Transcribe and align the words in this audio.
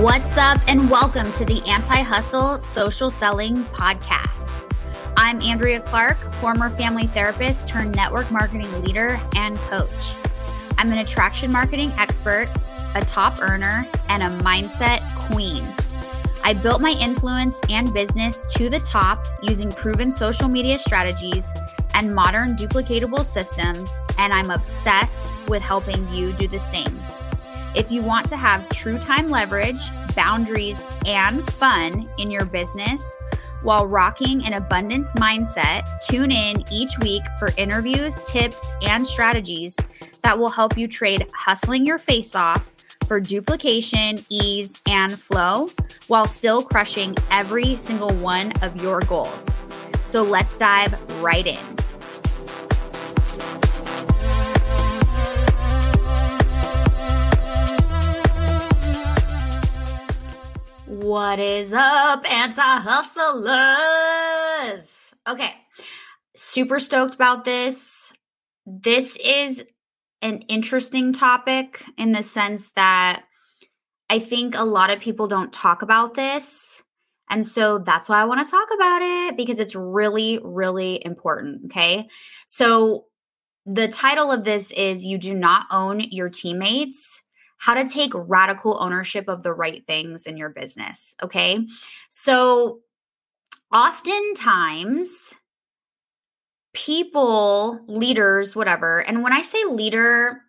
What's 0.00 0.38
up, 0.38 0.58
and 0.66 0.90
welcome 0.90 1.30
to 1.32 1.44
the 1.44 1.60
Anti 1.68 2.00
Hustle 2.00 2.58
Social 2.62 3.10
Selling 3.10 3.56
Podcast. 3.64 4.64
I'm 5.18 5.42
Andrea 5.42 5.80
Clark, 5.80 6.16
former 6.36 6.70
family 6.70 7.06
therapist 7.06 7.68
turned 7.68 7.94
network 7.94 8.30
marketing 8.30 8.72
leader 8.80 9.20
and 9.36 9.58
coach. 9.58 10.14
I'm 10.78 10.90
an 10.90 11.00
attraction 11.00 11.52
marketing 11.52 11.92
expert, 11.98 12.48
a 12.94 13.02
top 13.02 13.42
earner, 13.42 13.86
and 14.08 14.22
a 14.22 14.30
mindset 14.42 15.02
queen. 15.26 15.62
I 16.44 16.54
built 16.54 16.80
my 16.80 16.92
influence 16.92 17.60
and 17.68 17.92
business 17.92 18.40
to 18.54 18.70
the 18.70 18.80
top 18.80 19.22
using 19.42 19.70
proven 19.70 20.10
social 20.10 20.48
media 20.48 20.78
strategies 20.78 21.52
and 21.92 22.14
modern 22.14 22.56
duplicatable 22.56 23.26
systems, 23.26 23.92
and 24.16 24.32
I'm 24.32 24.48
obsessed 24.48 25.30
with 25.46 25.60
helping 25.60 26.08
you 26.08 26.32
do 26.32 26.48
the 26.48 26.58
same. 26.58 26.98
If 27.74 27.92
you 27.92 28.02
want 28.02 28.28
to 28.30 28.36
have 28.36 28.68
true 28.70 28.98
time 28.98 29.28
leverage, 29.28 29.80
boundaries, 30.16 30.86
and 31.06 31.40
fun 31.52 32.08
in 32.18 32.30
your 32.30 32.44
business 32.44 33.16
while 33.62 33.86
rocking 33.86 34.44
an 34.44 34.54
abundance 34.54 35.12
mindset, 35.12 35.84
tune 36.00 36.32
in 36.32 36.64
each 36.72 36.98
week 37.00 37.22
for 37.38 37.50
interviews, 37.56 38.20
tips, 38.24 38.72
and 38.82 39.06
strategies 39.06 39.76
that 40.22 40.36
will 40.36 40.48
help 40.48 40.76
you 40.76 40.88
trade 40.88 41.26
hustling 41.32 41.86
your 41.86 41.98
face 41.98 42.34
off 42.34 42.72
for 43.06 43.20
duplication, 43.20 44.18
ease, 44.28 44.80
and 44.88 45.18
flow 45.18 45.68
while 46.08 46.24
still 46.24 46.62
crushing 46.62 47.14
every 47.30 47.76
single 47.76 48.12
one 48.14 48.50
of 48.62 48.82
your 48.82 49.00
goals. 49.00 49.62
So 50.02 50.22
let's 50.22 50.56
dive 50.56 50.92
right 51.22 51.46
in. 51.46 51.89
What 61.02 61.38
is 61.38 61.72
up, 61.72 62.30
anti 62.30 62.60
hustlers? 62.60 63.14
Okay, 65.26 65.54
super 66.36 66.78
stoked 66.78 67.14
about 67.14 67.46
this. 67.46 68.12
This 68.66 69.16
is 69.24 69.64
an 70.20 70.42
interesting 70.42 71.14
topic 71.14 71.82
in 71.96 72.12
the 72.12 72.22
sense 72.22 72.68
that 72.76 73.22
I 74.10 74.18
think 74.18 74.54
a 74.54 74.62
lot 74.62 74.90
of 74.90 75.00
people 75.00 75.26
don't 75.26 75.54
talk 75.54 75.80
about 75.80 76.12
this. 76.12 76.82
And 77.30 77.46
so 77.46 77.78
that's 77.78 78.10
why 78.10 78.20
I 78.20 78.26
want 78.26 78.44
to 78.44 78.50
talk 78.50 78.68
about 78.74 79.00
it 79.00 79.38
because 79.38 79.58
it's 79.58 79.74
really, 79.74 80.38
really 80.44 81.02
important. 81.02 81.62
Okay. 81.66 82.08
So 82.46 83.06
the 83.64 83.88
title 83.88 84.30
of 84.30 84.44
this 84.44 84.70
is 84.72 85.06
You 85.06 85.16
Do 85.16 85.32
Not 85.32 85.64
Own 85.70 86.00
Your 86.00 86.28
Teammates 86.28 87.22
how 87.60 87.74
to 87.74 87.86
take 87.86 88.12
radical 88.14 88.78
ownership 88.80 89.28
of 89.28 89.42
the 89.42 89.52
right 89.52 89.86
things 89.86 90.24
in 90.24 90.38
your 90.38 90.48
business. 90.48 91.14
Okay. 91.22 91.60
So, 92.08 92.80
oftentimes, 93.70 95.34
people, 96.72 97.80
leaders, 97.86 98.56
whatever, 98.56 99.00
and 99.00 99.22
when 99.22 99.34
I 99.34 99.42
say 99.42 99.62
leader, 99.64 100.40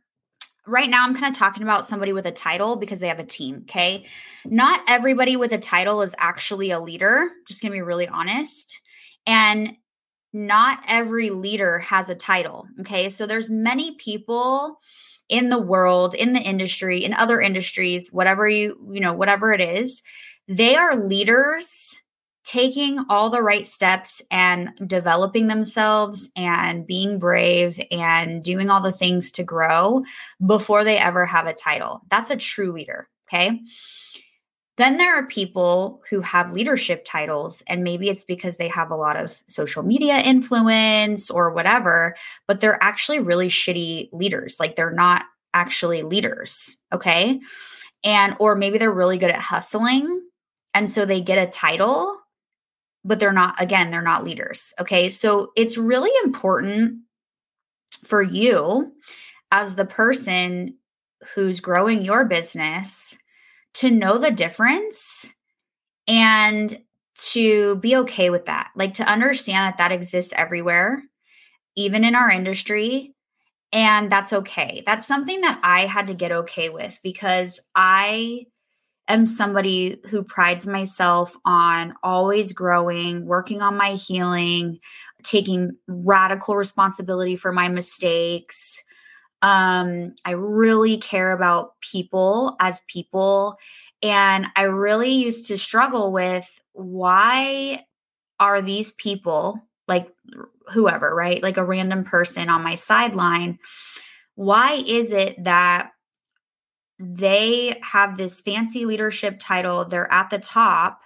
right 0.65 0.89
now 0.89 1.03
I'm 1.03 1.13
kind 1.13 1.33
of 1.33 1.37
talking 1.37 1.63
about 1.63 1.85
somebody 1.85 2.13
with 2.13 2.25
a 2.25 2.31
title 2.31 2.77
because 2.77 3.01
they 3.01 3.09
have 3.09 3.19
a 3.19 3.25
team. 3.25 3.63
Okay. 3.63 4.05
Not 4.45 4.79
everybody 4.87 5.35
with 5.35 5.51
a 5.51 5.57
title 5.57 6.01
is 6.01 6.15
actually 6.17 6.71
a 6.71 6.79
leader, 6.79 7.27
just 7.45 7.61
gonna 7.61 7.73
be 7.73 7.81
really 7.81 8.07
honest. 8.07 8.79
And 9.27 9.73
not 10.31 10.79
every 10.87 11.29
leader 11.29 11.79
has 11.79 12.09
a 12.09 12.15
title. 12.15 12.67
Okay. 12.79 13.09
So 13.09 13.25
there's 13.25 13.49
many 13.49 13.95
people 13.95 14.79
in 15.31 15.49
the 15.49 15.57
world, 15.57 16.13
in 16.13 16.33
the 16.33 16.41
industry, 16.41 17.03
in 17.03 17.13
other 17.13 17.41
industries, 17.41 18.09
whatever 18.11 18.47
you, 18.47 18.77
you 18.91 18.99
know, 18.99 19.13
whatever 19.13 19.53
it 19.53 19.61
is, 19.61 20.03
they 20.47 20.75
are 20.75 20.95
leaders 20.95 22.01
taking 22.43 23.06
all 23.09 23.29
the 23.29 23.41
right 23.41 23.66
steps 23.66 24.22
and 24.29 24.72
developing 24.85 25.47
themselves 25.47 26.29
and 26.35 26.85
being 26.85 27.17
brave 27.17 27.81
and 27.91 28.44
doing 28.44 28.69
all 28.69 28.81
the 28.81 28.91
things 28.91 29.31
to 29.31 29.44
grow 29.44 30.03
before 30.45 30.83
they 30.83 30.97
ever 30.97 31.25
have 31.25 31.47
a 31.47 31.53
title. 31.53 32.01
That's 32.09 32.29
a 32.29 32.35
true 32.35 32.73
leader. 32.73 33.07
Okay. 33.27 33.61
Then 34.81 34.97
there 34.97 35.16
are 35.16 35.28
people 35.28 36.02
who 36.09 36.22
have 36.22 36.53
leadership 36.53 37.06
titles, 37.06 37.62
and 37.68 37.84
maybe 37.84 38.09
it's 38.09 38.24
because 38.24 38.58
they 38.58 38.68
have 38.69 38.90
a 38.90 38.96
lot 38.96 39.16
of 39.16 39.40
social 39.47 39.84
media 39.84 40.18
influence 40.18 41.30
or 41.30 41.53
whatever, 41.53 42.16
but 42.47 42.62
they're 42.62 42.84
actually 42.84 43.19
really 43.19 43.47
shitty 43.47 44.09
leaders. 44.12 44.58
Like 44.59 44.75
they're 44.75 44.90
not 44.90 45.25
actually 45.53 46.02
leaders. 46.02 46.78
Okay. 46.92 47.40
And, 48.03 48.36
or 48.40 48.56
maybe 48.56 48.80
they're 48.80 48.90
really 48.90 49.19
good 49.19 49.30
at 49.30 49.38
hustling. 49.38 50.28
And 50.74 50.90
so 50.90 51.06
they 51.06 51.22
get 51.22 51.38
a 51.38 51.52
title, 51.52 52.18
but 53.06 53.19
they're 53.19 53.31
not, 53.31 53.62
again, 53.62 53.92
they're 53.92 54.02
not 54.02 54.24
leaders. 54.24 54.74
Okay. 54.80 55.12
So 55.12 55.52
it's 55.56 55.78
really 55.78 56.09
important 56.25 57.02
for 58.03 58.24
you 58.24 58.94
as 59.52 59.75
the 59.75 59.86
person 59.86 60.78
who's 61.36 61.59
growing 61.59 62.02
your 62.02 62.25
business 62.25 63.16
to 63.75 63.89
know 63.89 64.17
the 64.17 64.31
difference 64.31 65.33
and 66.07 66.81
to 67.31 67.75
be 67.77 67.95
okay 67.95 68.29
with 68.29 68.45
that. 68.45 68.71
Like 68.75 68.95
to 68.95 69.03
understand 69.03 69.73
that 69.73 69.77
that 69.77 69.91
exists 69.91 70.33
everywhere, 70.35 71.03
even 71.75 72.03
in 72.03 72.15
our 72.15 72.29
industry. 72.29 73.13
And 73.71 74.11
that's 74.11 74.33
okay. 74.33 74.83
That's 74.85 75.07
something 75.07 75.41
that 75.41 75.59
I 75.63 75.85
had 75.85 76.07
to 76.07 76.13
get 76.13 76.31
okay 76.31 76.69
with 76.69 76.99
because 77.03 77.59
I 77.75 78.45
am 79.07 79.27
somebody 79.27 79.99
who 80.09 80.23
prides 80.23 80.67
myself 80.67 81.35
on 81.45 81.93
always 82.03 82.53
growing, 82.53 83.25
working 83.25 83.61
on 83.61 83.77
my 83.77 83.93
healing, 83.93 84.79
taking 85.23 85.77
radical 85.88 86.55
responsibility 86.55 87.35
for 87.35 87.51
my 87.51 87.67
mistakes, 87.67 88.83
um, 89.41 90.13
I 90.25 90.31
really 90.31 90.97
care 90.97 91.31
about 91.31 91.79
people 91.81 92.56
as 92.59 92.81
people. 92.88 93.57
And 94.03 94.47
I 94.56 94.63
really 94.63 95.12
used 95.12 95.46
to 95.47 95.57
struggle 95.57 96.12
with 96.12 96.59
why 96.74 97.85
are 98.40 98.62
these 98.62 98.91
people, 98.94 99.62
like 99.88 100.09
whoever, 100.72 101.13
right? 101.13 101.41
Like 101.41 101.57
a 101.57 101.66
random 101.66 102.03
person 102.03 102.50
on 102.50 102.63
my 102.63 102.75
sideline, 102.75 103.59
why 104.35 104.84
is 104.88 105.12
it 105.12 105.44
that 105.44 105.91
they 107.00 107.80
have 107.84 108.18
this 108.18 108.41
fancy 108.41 108.85
leadership 108.85 109.38
title? 109.40 109.85
They're 109.85 110.12
at 110.12 110.30
the 110.30 110.40
top, 110.40 111.01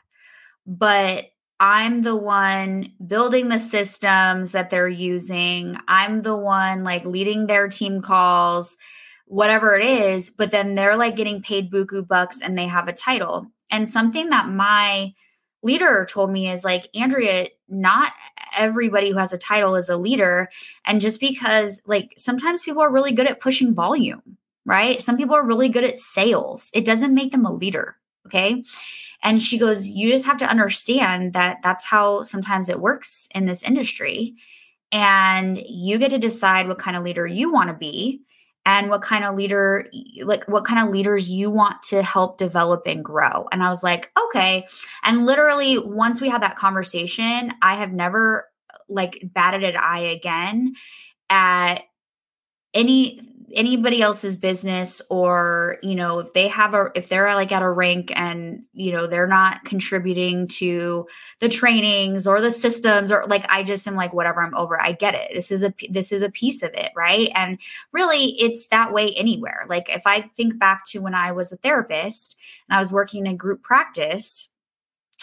but 0.65 1.25
I'm 1.59 2.01
the 2.01 2.15
one 2.15 2.91
building 3.05 3.47
the 3.47 3.59
systems 3.59 4.51
that 4.51 4.69
they're 4.69 4.89
using. 4.89 5.77
I'm 5.87 6.21
the 6.21 6.35
one 6.35 6.83
like 6.83 7.05
leading 7.05 7.47
their 7.47 7.69
team 7.69 8.01
calls, 8.01 8.75
whatever 9.25 9.75
it 9.75 9.85
is. 9.85 10.29
But 10.29 10.51
then 10.51 10.75
they're 10.75 10.97
like 10.97 11.15
getting 11.15 11.41
paid 11.41 11.71
buku 11.71 12.05
bucks 12.05 12.41
and 12.41 12.57
they 12.57 12.67
have 12.67 12.87
a 12.87 12.93
title. 12.93 13.47
And 13.71 13.87
something 13.87 14.29
that 14.29 14.49
my 14.49 15.13
leader 15.63 16.05
told 16.09 16.29
me 16.29 16.49
is 16.49 16.63
like, 16.63 16.89
Andrea, 16.93 17.47
not 17.67 18.11
everybody 18.55 19.09
who 19.09 19.17
has 19.17 19.33
a 19.33 19.37
title 19.37 19.75
is 19.75 19.89
a 19.89 19.97
leader. 19.97 20.49
And 20.85 21.01
just 21.01 21.19
because 21.19 21.81
like 21.85 22.13
sometimes 22.17 22.63
people 22.63 22.81
are 22.81 22.91
really 22.91 23.13
good 23.13 23.27
at 23.27 23.39
pushing 23.39 23.73
volume, 23.73 24.37
right? 24.65 25.01
Some 25.01 25.17
people 25.17 25.35
are 25.35 25.45
really 25.45 25.69
good 25.69 25.83
at 25.83 25.97
sales, 25.97 26.69
it 26.73 26.85
doesn't 26.85 27.15
make 27.15 27.31
them 27.31 27.45
a 27.45 27.53
leader. 27.53 27.95
Okay. 28.27 28.63
And 29.21 29.41
she 29.41 29.57
goes, 29.57 29.87
You 29.87 30.11
just 30.11 30.25
have 30.25 30.37
to 30.37 30.47
understand 30.47 31.33
that 31.33 31.57
that's 31.63 31.85
how 31.85 32.23
sometimes 32.23 32.69
it 32.69 32.79
works 32.79 33.27
in 33.33 33.45
this 33.45 33.63
industry. 33.63 34.35
And 34.91 35.61
you 35.67 35.97
get 35.97 36.11
to 36.11 36.17
decide 36.17 36.67
what 36.67 36.79
kind 36.79 36.95
of 36.95 37.03
leader 37.03 37.25
you 37.25 37.51
want 37.51 37.69
to 37.69 37.75
be 37.75 38.21
and 38.65 38.89
what 38.89 39.01
kind 39.01 39.23
of 39.23 39.35
leader, 39.35 39.87
like 40.23 40.47
what 40.47 40.65
kind 40.65 40.79
of 40.79 40.93
leaders 40.93 41.29
you 41.29 41.49
want 41.51 41.83
to 41.83 42.01
help 42.01 42.37
develop 42.37 42.83
and 42.85 43.03
grow. 43.03 43.47
And 43.51 43.63
I 43.63 43.69
was 43.69 43.83
like, 43.83 44.11
Okay. 44.25 44.67
And 45.03 45.25
literally, 45.25 45.77
once 45.77 46.21
we 46.21 46.29
had 46.29 46.43
that 46.43 46.57
conversation, 46.57 47.51
I 47.61 47.75
have 47.75 47.93
never 47.93 48.49
like 48.87 49.19
batted 49.23 49.63
an 49.63 49.77
eye 49.77 49.99
again 49.99 50.75
at 51.29 51.81
any 52.73 53.21
anybody 53.55 54.01
else's 54.01 54.37
business 54.37 55.01
or 55.09 55.77
you 55.81 55.95
know 55.95 56.19
if 56.19 56.33
they 56.33 56.47
have 56.47 56.73
a 56.73 56.91
if 56.93 57.09
they're 57.09 57.33
like 57.35 57.51
at 57.51 57.61
a 57.61 57.69
rank 57.69 58.11
and 58.15 58.63
you 58.73 58.91
know 58.91 59.07
they're 59.07 59.27
not 59.27 59.63
contributing 59.65 60.47
to 60.47 61.07
the 61.39 61.49
trainings 61.49 62.27
or 62.27 62.41
the 62.41 62.51
systems 62.51 63.11
or 63.11 63.25
like 63.27 63.45
i 63.49 63.63
just 63.63 63.87
am 63.87 63.95
like 63.95 64.13
whatever 64.13 64.41
i'm 64.43 64.55
over 64.55 64.79
i 64.81 64.91
get 64.91 65.15
it. 65.15 65.31
This 65.33 65.51
is 65.51 65.63
a 65.63 65.73
this 65.89 66.11
is 66.11 66.21
a 66.21 66.29
piece 66.29 66.61
of 66.61 66.71
it 66.73 66.91
right? 66.95 67.29
And 67.33 67.57
really 67.91 68.31
it's 68.39 68.67
that 68.67 68.93
way 68.93 69.13
anywhere. 69.13 69.65
Like 69.67 69.89
if 69.89 70.05
i 70.05 70.21
think 70.21 70.59
back 70.59 70.85
to 70.87 70.99
when 70.99 71.15
i 71.15 71.31
was 71.31 71.51
a 71.51 71.57
therapist 71.57 72.35
and 72.67 72.75
i 72.75 72.79
was 72.79 72.91
working 72.91 73.25
in 73.25 73.37
group 73.37 73.63
practice 73.63 74.49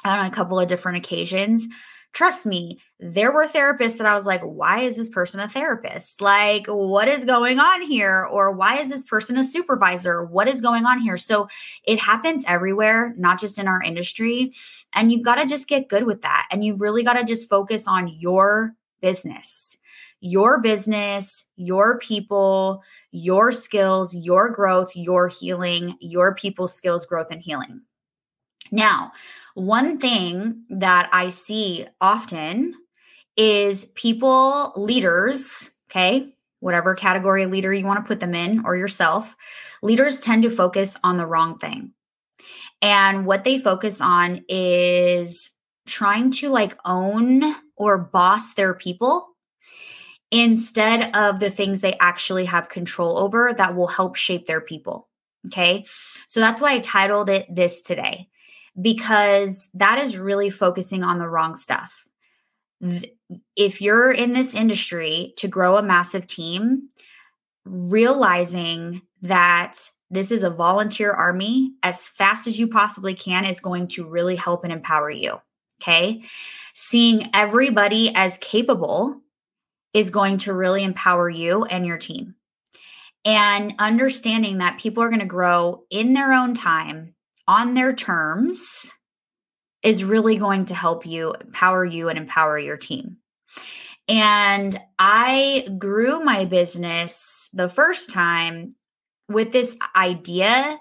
on 0.05 0.27
a 0.27 0.31
couple 0.31 0.59
of 0.59 0.69
different 0.69 0.99
occasions 0.99 1.69
Trust 2.13 2.45
me, 2.45 2.79
there 3.01 3.33
were 3.33 3.47
therapists 3.47 3.97
that 3.97 4.07
I 4.07 4.15
was 4.15 4.27
like, 4.27 4.43
why 4.43 4.81
is 4.81 4.97
this 4.97 5.09
person 5.09 5.41
a 5.41 5.49
therapist? 5.49 6.21
Like, 6.21 6.67
what 6.67 7.09
is 7.09 7.25
going 7.25 7.59
on 7.59 7.81
here? 7.81 8.27
Or 8.31 8.53
why 8.53 8.79
is 8.81 8.91
this 8.91 9.03
person 9.03 9.39
a 9.39 9.45
supervisor? 9.45 10.23
What 10.23 10.47
is 10.47 10.61
going 10.61 10.85
on 10.85 11.01
here? 11.01 11.17
So 11.17 11.49
it 11.87 11.99
happens 11.99 12.45
everywhere, 12.47 13.15
not 13.17 13.41
just 13.41 13.59
in 13.59 13.67
our 13.67 13.83
industry. 13.83 14.53
And 14.93 15.11
you've 15.11 15.25
got 15.25 15.37
to 15.37 15.47
just 15.47 15.69
get 15.69 15.89
good 15.89 16.05
with 16.05 16.21
that. 16.21 16.49
And 16.51 16.63
you've 16.63 16.83
really 16.83 17.03
got 17.03 17.15
to 17.15 17.25
just 17.25 17.49
focus 17.49 17.89
on 17.89 18.09
your 18.09 18.75
business, 19.01 19.79
your 20.21 20.61
business, 20.61 21.47
your 21.57 21.99
people, 21.99 22.83
your 23.11 23.53
skills, 23.53 24.15
your 24.15 24.51
growth, 24.51 24.95
your 24.95 25.29
healing, 25.29 25.97
your 26.01 26.35
people 26.35 26.69
skills, 26.69 27.07
growth, 27.07 27.31
and 27.31 27.41
healing. 27.41 27.81
Now, 28.71 29.13
one 29.55 29.99
thing 29.99 30.65
that 30.71 31.09
I 31.13 31.29
see 31.29 31.87
often 32.01 32.75
is 33.37 33.87
people, 33.95 34.73
leaders, 34.77 35.71
okay, 35.91 36.35
whatever 36.61 36.95
category 36.95 37.47
leader 37.47 37.73
you 37.73 37.85
want 37.85 38.03
to 38.03 38.09
put 38.09 38.21
them 38.21 38.35
in 38.35 38.65
or 38.65 38.77
yourself, 38.77 39.35
leaders 39.83 40.21
tend 40.21 40.45
to 40.45 40.51
focus 40.51 40.97
on 41.03 41.17
the 41.17 41.27
wrong 41.27 41.59
thing. 41.59 41.93
And 42.81 43.27
what 43.27 43.45
they 43.45 43.59
focus 43.59 44.01
on 44.01 44.45
is 44.49 45.51
trying 45.87 46.31
to 46.31 46.49
like 46.49 46.77
own 46.85 47.55
or 47.77 47.99
boss 47.99 48.55
their 48.55 48.75
people 48.75 49.29
instead 50.31 51.15
of 51.15 51.41
the 51.41 51.51
things 51.51 51.81
they 51.81 51.97
actually 52.01 52.47
have 52.47 52.69
control 52.69 53.19
over 53.19 53.53
that 53.53 53.75
will 53.75 53.89
help 53.89 54.17
shape 54.17 54.47
their 54.47 54.61
people. 54.61 55.09
Okay. 55.47 55.85
So 56.29 56.41
that's 56.41 56.61
why 56.61 56.75
I 56.75 56.79
titled 56.79 57.29
it 57.29 57.47
this 57.53 57.83
today 57.83 58.29
because 58.81 59.69
that 59.75 59.99
is 59.99 60.19
really 60.19 60.51
focusing 60.51 61.03
on 61.03 61.19
the 61.19 61.29
wrong 61.29 61.57
stuff. 61.57 62.07
If 63.55 63.81
you're 63.81 64.11
in 64.11 64.33
this 64.33 64.55
industry 64.55 65.35
to 65.37 65.49
grow 65.49 65.77
a 65.77 65.83
massive 65.83 66.27
team, 66.27 66.89
realizing 67.65 69.03
that 69.23 69.79
this 70.11 70.31
is 70.31 70.43
a 70.43 70.51
volunteer 70.51 71.13
army 71.13 71.73
as 71.83 72.09
fast 72.09 72.47
as 72.47 72.59
you 72.59 72.67
possibly 72.67 73.15
can 73.15 73.45
is 73.45 73.61
going 73.61 73.89
to 73.89 74.07
really 74.07 74.37
help 74.37 74.65
and 74.65 74.73
empower 74.73 75.11
you. 75.11 75.41
Okay. 75.81 76.23
Seeing 76.75 77.31
everybody 77.35 78.13
as 78.15 78.39
capable 78.39 79.21
is 79.95 80.11
going 80.11 80.39
to 80.39 80.53
really 80.53 80.83
empower 80.83 81.29
you 81.29 81.65
and 81.65 81.87
your 81.87 81.99
team. 81.99 82.35
And 83.25 83.75
understanding 83.79 84.59
that 84.59 84.79
people 84.79 85.03
are 85.03 85.09
going 85.09 85.21
to 85.21 85.27
grow 85.27 85.85
in 85.91 86.13
their 86.13 86.33
own 86.33 86.55
time 86.55 87.15
on 87.49 87.75
their 87.75 87.93
terms 87.93 88.93
is 89.83 90.05
really 90.05 90.37
going 90.37 90.67
to 90.67 90.75
help 90.75 91.05
you 91.07 91.35
empower 91.35 91.85
you 91.85 92.09
and 92.09 92.19
empower 92.19 92.59
your 92.59 92.77
team. 92.77 93.17
And 94.09 94.79
I 94.99 95.69
grew 95.79 96.25
my 96.25 96.45
business 96.45 97.49
the 97.53 97.69
first 97.69 98.11
time 98.11 98.75
with 99.29 99.53
this 99.53 99.77
idea 99.97 100.79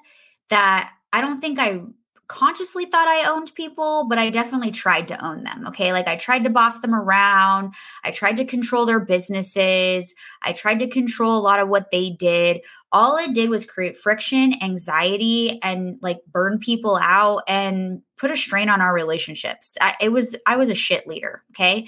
that 0.50 0.92
I 1.14 1.22
don't 1.22 1.40
think 1.40 1.60
I 1.60 1.82
consciously 2.28 2.86
thought 2.86 3.10
I 3.10 3.30
owned 3.30 3.54
people, 3.56 4.06
but 4.08 4.18
I 4.18 4.30
definitely 4.30 4.72
tried 4.72 5.10
to 5.10 5.26
own 5.26 5.44
them. 5.44 5.68
Okay. 5.68 5.92
Like 5.92 6.08
I 6.08 6.16
tried 6.16 6.46
to 6.46 6.50
boss 6.50 6.80
them 6.80 6.96
around. 6.96 7.74
I 8.06 8.12
tried 8.12 8.38
to 8.38 8.46
control 8.46 8.86
their 8.86 9.02
businesses. 9.02 10.16
I 10.42 10.54
tried 10.54 10.80
to 10.80 10.88
control 10.88 11.38
a 11.38 11.44
lot 11.44 11.60
of 11.60 11.68
what 11.68 11.92
they 11.92 12.10
did. 12.10 12.62
All 12.92 13.18
it 13.18 13.34
did 13.34 13.50
was 13.50 13.66
create 13.66 13.98
friction, 13.98 14.56
anxiety, 14.62 15.60
and 15.64 15.98
like 16.02 16.20
burn 16.32 16.60
people 16.60 16.98
out 16.98 17.44
and 17.48 18.02
put 18.18 18.32
a 18.32 18.38
strain 18.38 18.70
on 18.70 18.82
our 18.82 18.94
relationships. 18.94 19.78
I, 19.80 19.96
it 20.02 20.10
was, 20.10 20.36
I 20.46 20.58
was 20.58 20.70
a 20.70 20.76
shit 20.76 21.08
leader. 21.08 21.44
Okay. 21.52 21.88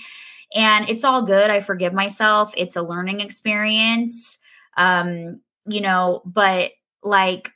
And 0.55 0.87
it's 0.87 1.03
all 1.03 1.21
good. 1.23 1.49
I 1.49 1.61
forgive 1.61 1.93
myself. 1.93 2.53
It's 2.55 2.75
a 2.75 2.81
learning 2.81 3.19
experience. 3.19 4.37
Um, 4.77 5.41
you 5.65 5.81
know, 5.81 6.21
but 6.25 6.71
like, 7.03 7.51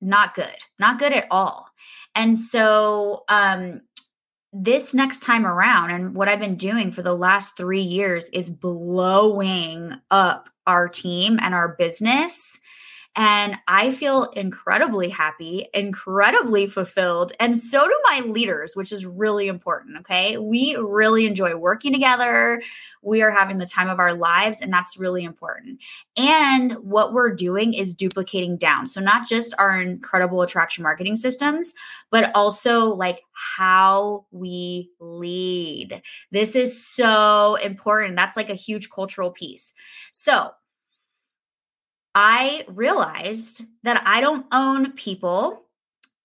not 0.00 0.34
good, 0.34 0.56
not 0.78 0.98
good 0.98 1.12
at 1.12 1.26
all. 1.30 1.68
And 2.14 2.38
so 2.38 3.24
um 3.28 3.80
this 4.52 4.94
next 4.94 5.20
time 5.20 5.44
around 5.44 5.90
and 5.90 6.14
what 6.14 6.28
I've 6.28 6.40
been 6.40 6.56
doing 6.56 6.90
for 6.90 7.02
the 7.02 7.14
last 7.14 7.56
3 7.56 7.82
years 7.82 8.28
is 8.30 8.48
blowing 8.48 9.92
up 10.10 10.48
our 10.68 10.88
team 10.88 11.40
and 11.42 11.54
our 11.54 11.68
business 11.68 12.60
and 13.18 13.56
I 13.66 13.90
feel 13.90 14.24
incredibly 14.36 15.08
happy, 15.08 15.66
incredibly 15.74 16.68
fulfilled. 16.68 17.32
And 17.40 17.58
so 17.58 17.84
do 17.84 17.97
my 18.10 18.20
leaders, 18.20 18.74
which 18.74 18.92
is 18.92 19.04
really 19.04 19.48
important. 19.48 19.98
Okay. 20.00 20.38
We 20.38 20.76
really 20.76 21.26
enjoy 21.26 21.54
working 21.56 21.92
together. 21.92 22.62
We 23.02 23.22
are 23.22 23.30
having 23.30 23.58
the 23.58 23.66
time 23.66 23.88
of 23.88 23.98
our 23.98 24.14
lives, 24.14 24.60
and 24.60 24.72
that's 24.72 24.98
really 24.98 25.24
important. 25.24 25.80
And 26.16 26.72
what 26.74 27.12
we're 27.12 27.34
doing 27.34 27.74
is 27.74 27.94
duplicating 27.94 28.56
down. 28.56 28.86
So, 28.86 29.00
not 29.00 29.28
just 29.28 29.54
our 29.58 29.80
incredible 29.80 30.42
attraction 30.42 30.82
marketing 30.82 31.16
systems, 31.16 31.74
but 32.10 32.30
also 32.34 32.94
like 32.94 33.20
how 33.32 34.26
we 34.30 34.90
lead. 35.00 36.02
This 36.30 36.56
is 36.56 36.84
so 36.84 37.56
important. 37.56 38.16
That's 38.16 38.36
like 38.36 38.50
a 38.50 38.54
huge 38.54 38.90
cultural 38.90 39.30
piece. 39.30 39.72
So, 40.12 40.50
I 42.14 42.64
realized 42.68 43.62
that 43.84 44.02
I 44.04 44.20
don't 44.20 44.46
own 44.50 44.92
people. 44.92 45.67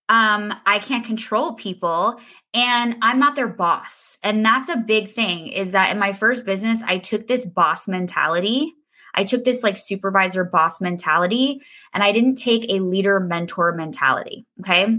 Um, 0.09 0.53
I 0.65 0.79
can't 0.79 1.05
control 1.05 1.53
people 1.53 2.19
and 2.53 2.95
I'm 3.01 3.19
not 3.19 3.35
their 3.35 3.47
boss. 3.47 4.17
And 4.21 4.45
that's 4.45 4.69
a 4.69 4.77
big 4.77 5.13
thing 5.13 5.47
is 5.47 5.71
that 5.71 5.91
in 5.91 5.99
my 5.99 6.13
first 6.13 6.45
business, 6.45 6.81
I 6.85 6.97
took 6.97 7.27
this 7.27 7.45
boss 7.45 7.87
mentality. 7.87 8.73
I 9.15 9.23
took 9.23 9.43
this 9.43 9.63
like 9.63 9.77
supervisor 9.77 10.43
boss 10.43 10.81
mentality 10.81 11.61
and 11.93 12.03
I 12.03 12.11
didn't 12.11 12.35
take 12.35 12.65
a 12.69 12.79
leader 12.79 13.19
mentor 13.19 13.73
mentality. 13.73 14.45
Okay. 14.59 14.97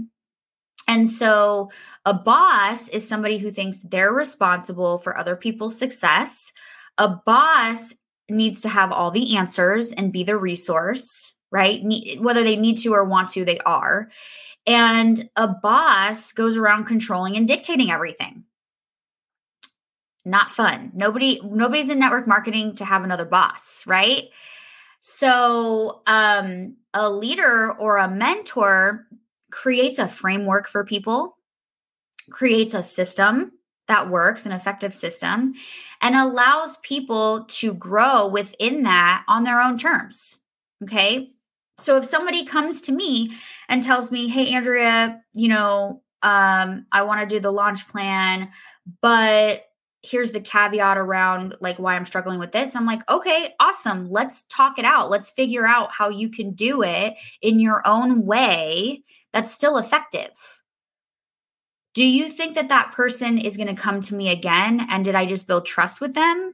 And 0.87 1.09
so 1.09 1.71
a 2.05 2.13
boss 2.13 2.89
is 2.89 3.07
somebody 3.07 3.37
who 3.37 3.51
thinks 3.51 3.81
they're 3.81 4.13
responsible 4.13 4.99
for 4.99 5.17
other 5.17 5.35
people's 5.35 5.77
success. 5.77 6.51
A 6.97 7.09
boss 7.09 7.93
needs 8.29 8.61
to 8.61 8.69
have 8.69 8.91
all 8.91 9.11
the 9.11 9.35
answers 9.37 9.91
and 9.91 10.13
be 10.13 10.23
the 10.23 10.37
resource, 10.37 11.33
right? 11.51 11.81
Whether 12.19 12.43
they 12.43 12.55
need 12.55 12.77
to 12.79 12.93
or 12.93 13.03
want 13.03 13.29
to, 13.29 13.45
they 13.45 13.59
are. 13.59 14.09
And 14.67 15.29
a 15.35 15.47
boss 15.47 16.31
goes 16.31 16.57
around 16.57 16.85
controlling 16.85 17.37
and 17.37 17.47
dictating 17.47 17.91
everything. 17.91 18.45
Not 20.23 20.51
fun. 20.51 20.91
Nobody 20.95 21.39
nobody's 21.43 21.89
in 21.89 21.99
network 21.99 22.27
marketing 22.27 22.75
to 22.75 22.85
have 22.85 23.03
another 23.03 23.25
boss, 23.25 23.83
right? 23.85 24.23
So, 25.01 26.01
um 26.07 26.77
a 26.93 27.09
leader 27.09 27.71
or 27.73 27.97
a 27.97 28.09
mentor 28.09 29.05
creates 29.51 29.99
a 29.99 30.07
framework 30.07 30.67
for 30.67 30.83
people, 30.83 31.37
creates 32.31 32.73
a 32.73 32.81
system, 32.81 33.51
that 33.87 34.09
works, 34.09 34.45
an 34.45 34.51
effective 34.51 34.95
system, 34.95 35.53
and 36.01 36.15
allows 36.15 36.77
people 36.77 37.45
to 37.45 37.73
grow 37.73 38.27
within 38.27 38.83
that 38.83 39.23
on 39.27 39.43
their 39.43 39.61
own 39.61 39.77
terms. 39.77 40.39
Okay. 40.83 41.34
So 41.79 41.97
if 41.97 42.05
somebody 42.05 42.45
comes 42.45 42.81
to 42.81 42.91
me 42.91 43.33
and 43.67 43.81
tells 43.81 44.11
me, 44.11 44.27
hey, 44.27 44.53
Andrea, 44.53 45.21
you 45.33 45.49
know, 45.49 46.01
um, 46.23 46.85
I 46.91 47.03
want 47.03 47.21
to 47.21 47.35
do 47.35 47.39
the 47.39 47.51
launch 47.51 47.87
plan, 47.87 48.49
but 49.01 49.65
here's 50.01 50.31
the 50.31 50.39
caveat 50.39 50.97
around 50.97 51.55
like 51.59 51.77
why 51.77 51.95
I'm 51.95 52.05
struggling 52.05 52.39
with 52.39 52.51
this. 52.51 52.75
I'm 52.75 52.85
like, 52.85 53.01
okay, 53.09 53.53
awesome. 53.59 54.09
Let's 54.09 54.43
talk 54.43 54.79
it 54.79 54.85
out. 54.85 55.09
Let's 55.09 55.31
figure 55.31 55.65
out 55.65 55.91
how 55.91 56.09
you 56.09 56.29
can 56.29 56.53
do 56.53 56.83
it 56.83 57.15
in 57.41 57.59
your 57.59 57.85
own 57.85 58.25
way 58.25 59.03
that's 59.33 59.51
still 59.51 59.77
effective 59.77 60.31
do 61.95 62.03
you 62.03 62.29
think 62.29 62.55
that 62.55 62.69
that 62.69 62.91
person 62.91 63.37
is 63.37 63.57
going 63.57 63.73
to 63.73 63.81
come 63.81 64.01
to 64.01 64.13
me 64.13 64.29
again 64.29 64.85
and 64.89 65.03
did 65.03 65.15
i 65.15 65.25
just 65.25 65.47
build 65.47 65.65
trust 65.65 65.99
with 65.99 66.13
them 66.13 66.53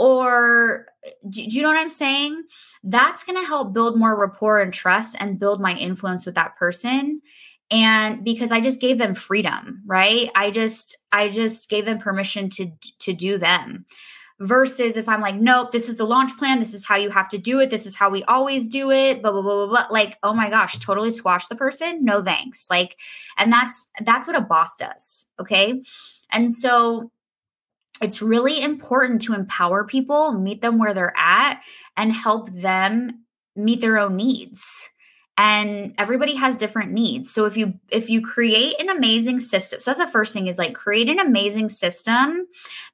or 0.00 0.86
do, 1.28 1.46
do 1.46 1.56
you 1.56 1.62
know 1.62 1.68
what 1.68 1.78
i'm 1.78 1.90
saying 1.90 2.42
that's 2.82 3.22
going 3.22 3.38
to 3.38 3.46
help 3.46 3.74
build 3.74 3.98
more 3.98 4.18
rapport 4.18 4.58
and 4.58 4.72
trust 4.72 5.14
and 5.20 5.38
build 5.38 5.60
my 5.60 5.74
influence 5.74 6.24
with 6.24 6.34
that 6.34 6.56
person 6.56 7.20
and 7.70 8.24
because 8.24 8.50
i 8.50 8.60
just 8.60 8.80
gave 8.80 8.96
them 8.96 9.14
freedom 9.14 9.82
right 9.86 10.30
i 10.34 10.50
just 10.50 10.96
i 11.12 11.28
just 11.28 11.68
gave 11.68 11.84
them 11.84 11.98
permission 11.98 12.48
to 12.48 12.72
to 12.98 13.12
do 13.12 13.36
them 13.36 13.84
versus 14.40 14.96
if 14.96 15.06
I'm 15.06 15.20
like, 15.20 15.34
nope, 15.34 15.70
this 15.70 15.86
is 15.86 15.98
the 15.98 16.06
launch 16.06 16.34
plan. 16.38 16.60
This 16.60 16.72
is 16.72 16.86
how 16.86 16.96
you 16.96 17.10
have 17.10 17.28
to 17.28 17.36
do 17.36 17.60
it. 17.60 17.68
This 17.68 17.84
is 17.84 17.94
how 17.94 18.08
we 18.08 18.24
always 18.24 18.66
do 18.66 18.90
it. 18.90 19.20
Blah, 19.20 19.32
blah, 19.32 19.42
blah, 19.42 19.66
blah, 19.66 19.66
blah. 19.66 19.86
Like, 19.90 20.16
oh 20.22 20.32
my 20.32 20.48
gosh, 20.48 20.78
totally 20.78 21.10
squash 21.10 21.46
the 21.48 21.56
person. 21.56 22.02
No 22.02 22.22
thanks. 22.22 22.68
Like, 22.70 22.96
and 23.36 23.52
that's, 23.52 23.84
that's 24.02 24.26
what 24.26 24.36
a 24.36 24.40
boss 24.40 24.76
does. 24.76 25.26
Okay. 25.38 25.82
And 26.30 26.52
so 26.52 27.12
it's 28.00 28.22
really 28.22 28.62
important 28.62 29.22
to 29.22 29.34
empower 29.34 29.84
people, 29.84 30.32
meet 30.32 30.62
them 30.62 30.78
where 30.78 30.94
they're 30.94 31.16
at, 31.16 31.60
and 31.96 32.12
help 32.12 32.50
them 32.50 33.24
meet 33.56 33.80
their 33.80 33.98
own 33.98 34.16
needs. 34.16 34.88
and 35.38 35.94
everybody 35.96 36.34
has 36.34 36.56
different 36.56 36.92
needs 36.92 37.32
so 37.32 37.46
if 37.46 37.56
you 37.56 37.72
if 37.88 38.10
you 38.10 38.20
create 38.20 38.74
an 38.80 38.90
amazing 38.90 39.40
system 39.40 39.80
so 39.80 39.90
that's 39.90 40.00
the 40.04 40.12
first 40.12 40.32
thing 40.34 40.48
is 40.48 40.58
like 40.58 40.74
create 40.74 41.08
an 41.08 41.18
amazing 41.18 41.68
system 41.68 42.46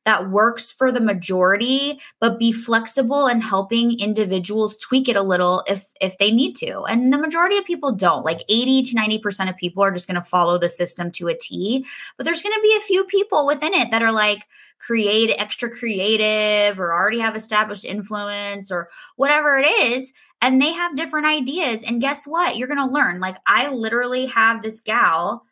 that 0.06 0.30
works 0.30 0.72
for 0.72 0.90
the 0.90 1.00
majority 1.00 2.00
but 2.20 2.38
be 2.38 2.52
flexible 2.52 3.26
in 3.26 3.40
helping 3.40 3.98
individuals 3.98 4.76
tweak 4.78 5.08
it 5.08 5.16
a 5.16 5.22
little 5.22 5.62
if 5.66 5.84
if 6.00 6.16
they 6.18 6.30
need 6.30 6.54
to. 6.54 6.82
And 6.84 7.12
the 7.12 7.18
majority 7.18 7.58
of 7.58 7.64
people 7.64 7.92
don't. 7.92 8.24
Like 8.24 8.42
80 8.48 8.84
to 8.84 8.96
90% 8.96 9.50
of 9.50 9.56
people 9.56 9.82
are 9.82 9.90
just 9.90 10.06
going 10.06 10.14
to 10.14 10.22
follow 10.22 10.58
the 10.58 10.68
system 10.68 11.10
to 11.12 11.28
a 11.28 11.36
T. 11.36 11.84
But 12.16 12.24
there's 12.24 12.42
going 12.42 12.54
to 12.54 12.62
be 12.62 12.76
a 12.76 12.86
few 12.86 13.04
people 13.04 13.46
within 13.46 13.74
it 13.74 13.90
that 13.90 14.02
are 14.02 14.12
like 14.12 14.46
create 14.78 15.34
extra 15.38 15.68
creative 15.68 16.78
or 16.78 16.92
already 16.92 17.18
have 17.18 17.36
established 17.36 17.84
influence 17.84 18.70
or 18.70 18.88
whatever 19.16 19.58
it 19.58 19.66
is 19.66 20.12
and 20.42 20.60
they 20.60 20.72
have 20.72 20.96
different 20.96 21.26
ideas. 21.26 21.82
And 21.82 22.00
guess 22.00 22.26
what? 22.26 22.56
You're 22.56 22.68
going 22.68 22.86
to 22.86 22.94
learn. 22.94 23.20
Like 23.20 23.36
i 23.46 23.70
literally 23.70 24.26
have 24.26 24.62
this 24.62 24.80
gal 24.80 25.44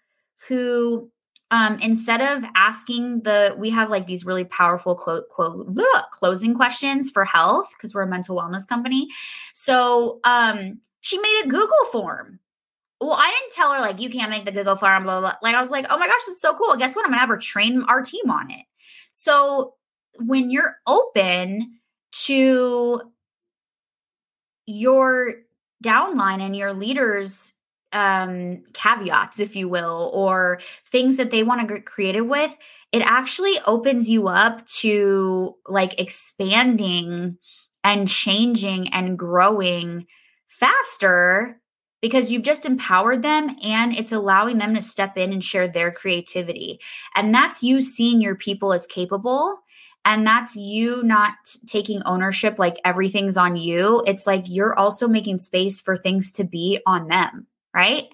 who 0.49 1.11
um, 1.51 1.79
instead 1.81 2.21
of 2.21 2.45
asking 2.55 3.21
the 3.23 3.55
we 3.59 3.71
have 3.71 3.91
like 3.91 4.07
these 4.07 4.25
really 4.25 4.45
powerful 4.45 4.95
quote 4.95 5.29
quote 5.29 5.75
closing 6.13 6.55
questions 6.55 7.11
for 7.11 7.25
health 7.25 7.69
because 7.77 7.95
we're 7.95 8.03
a 8.03 8.07
mental 8.07 8.37
wellness 8.37 8.67
company 8.67 9.09
so 9.53 10.21
um, 10.25 10.81
she 11.01 11.19
made 11.19 11.43
a 11.45 11.49
google 11.49 11.85
form 11.93 12.39
well, 13.01 13.19
I 13.19 13.31
didn't 13.31 13.53
tell 13.55 13.73
her 13.73 13.81
like 13.81 14.01
you 14.01 14.09
can't 14.09 14.31
make 14.31 14.45
the 14.45 14.53
Google 14.53 14.77
form, 14.77 15.03
blah, 15.03 15.21
blah 15.21 15.31
blah. 15.31 15.39
Like 15.43 15.55
I 15.55 15.61
was 15.61 15.71
like, 15.71 15.87
oh 15.91 15.99
my 15.99 16.07
gosh, 16.07 16.21
this 16.27 16.37
is 16.37 16.41
so 16.41 16.55
cool. 16.55 16.77
Guess 16.77 16.97
what? 16.97 17.05
I'm 17.05 17.11
gonna 17.11 17.21
have 17.21 17.29
her 17.29 17.37
train 17.37 17.83
our 17.83 18.03
team 18.03 18.31
on 18.31 18.51
it. 18.51 18.65
So 19.13 19.75
when 20.19 20.51
you're 20.51 20.77
open 20.87 21.81
to 22.25 23.03
your 24.67 25.35
downline 25.85 26.41
and 26.41 26.57
your 26.57 26.73
leaders 26.73 27.53
um 27.95 28.63
caveats 28.73 29.39
if 29.39 29.57
you 29.57 29.69
will 29.69 30.11
or 30.13 30.61
things 30.91 31.17
that 31.17 31.31
they 31.31 31.43
want 31.43 31.61
to 31.61 31.75
get 31.75 31.87
creative 31.87 32.27
with 32.27 32.55
it 32.93 33.03
actually 33.03 33.59
opens 33.67 34.09
you 34.09 34.29
up 34.29 34.67
to 34.67 35.55
like 35.69 35.99
expanding 35.99 37.39
and 37.83 38.09
changing 38.09 38.89
and 38.93 39.19
growing 39.19 40.07
faster 40.47 41.61
because 42.01 42.31
you've 42.31 42.43
just 42.43 42.67
empowered 42.67 43.23
them 43.23 43.57
and 43.63 43.97
it's 43.97 44.13
allowing 44.13 44.59
them 44.59 44.75
to 44.75 44.83
step 44.83 45.17
in 45.17 45.33
and 45.33 45.43
share 45.43 45.67
their 45.67 45.91
creativity. 45.91 46.79
And 47.15 47.35
that's 47.35 47.63
you 47.63 47.81
seeing 47.81 48.21
your 48.21 48.35
people 48.35 48.73
as 48.73 48.87
capable. 48.87 49.57
And 50.05 50.27
that's 50.27 50.55
you 50.55 51.03
not 51.03 51.33
taking 51.67 52.03
ownership 52.03 52.59
like 52.59 52.77
everything's 52.85 53.39
on 53.39 53.57
you. 53.57 54.03
It's 54.07 54.27
like 54.27 54.45
you're 54.47 54.79
also 54.79 55.09
making 55.09 55.39
space 55.39 55.81
for 55.81 55.97
things 55.97 56.31
to 56.33 56.45
be 56.45 56.79
on 56.87 57.09
them, 57.09 57.47
right? 57.75 58.07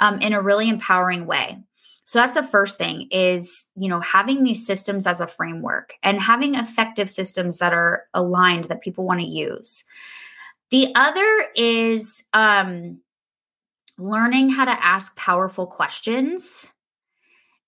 Um, 0.00 0.20
in 0.20 0.32
a 0.32 0.42
really 0.42 0.68
empowering 0.68 1.26
way. 1.26 1.58
So 2.06 2.18
that's 2.18 2.34
the 2.34 2.42
first 2.42 2.76
thing 2.76 3.08
is, 3.10 3.66
you 3.76 3.88
know, 3.88 4.00
having 4.00 4.44
these 4.44 4.66
systems 4.66 5.06
as 5.06 5.20
a 5.20 5.26
framework 5.26 5.94
and 6.02 6.20
having 6.20 6.54
effective 6.54 7.10
systems 7.10 7.58
that 7.58 7.72
are 7.72 8.04
aligned 8.12 8.64
that 8.64 8.82
people 8.82 9.04
want 9.04 9.20
to 9.20 9.26
use. 9.26 9.84
The 10.70 10.92
other 10.94 11.46
is 11.54 12.22
um 12.32 13.00
learning 13.96 14.50
how 14.50 14.64
to 14.64 14.84
ask 14.84 15.14
powerful 15.16 15.66
questions 15.66 16.72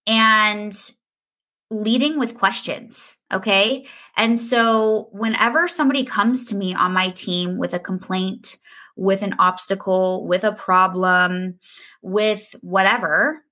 and 0.07 0.77
leading 1.71 2.19
with 2.19 2.37
questions. 2.37 3.19
Okay. 3.33 3.87
And 4.17 4.39
so, 4.39 5.09
whenever 5.13 5.69
somebody 5.69 6.05
comes 6.05 6.45
to 6.47 6.55
me 6.55 6.75
on 6.75 6.93
my 6.93 7.11
team 7.11 7.59
with 7.59 7.75
a 7.75 7.79
complaint, 7.79 8.57
with 8.97 9.23
an 9.23 9.35
obstacle, 9.39 10.27
with 10.27 10.43
a 10.45 10.53
problem, 10.53 11.59
with 12.03 12.55
whatever, 12.63 13.43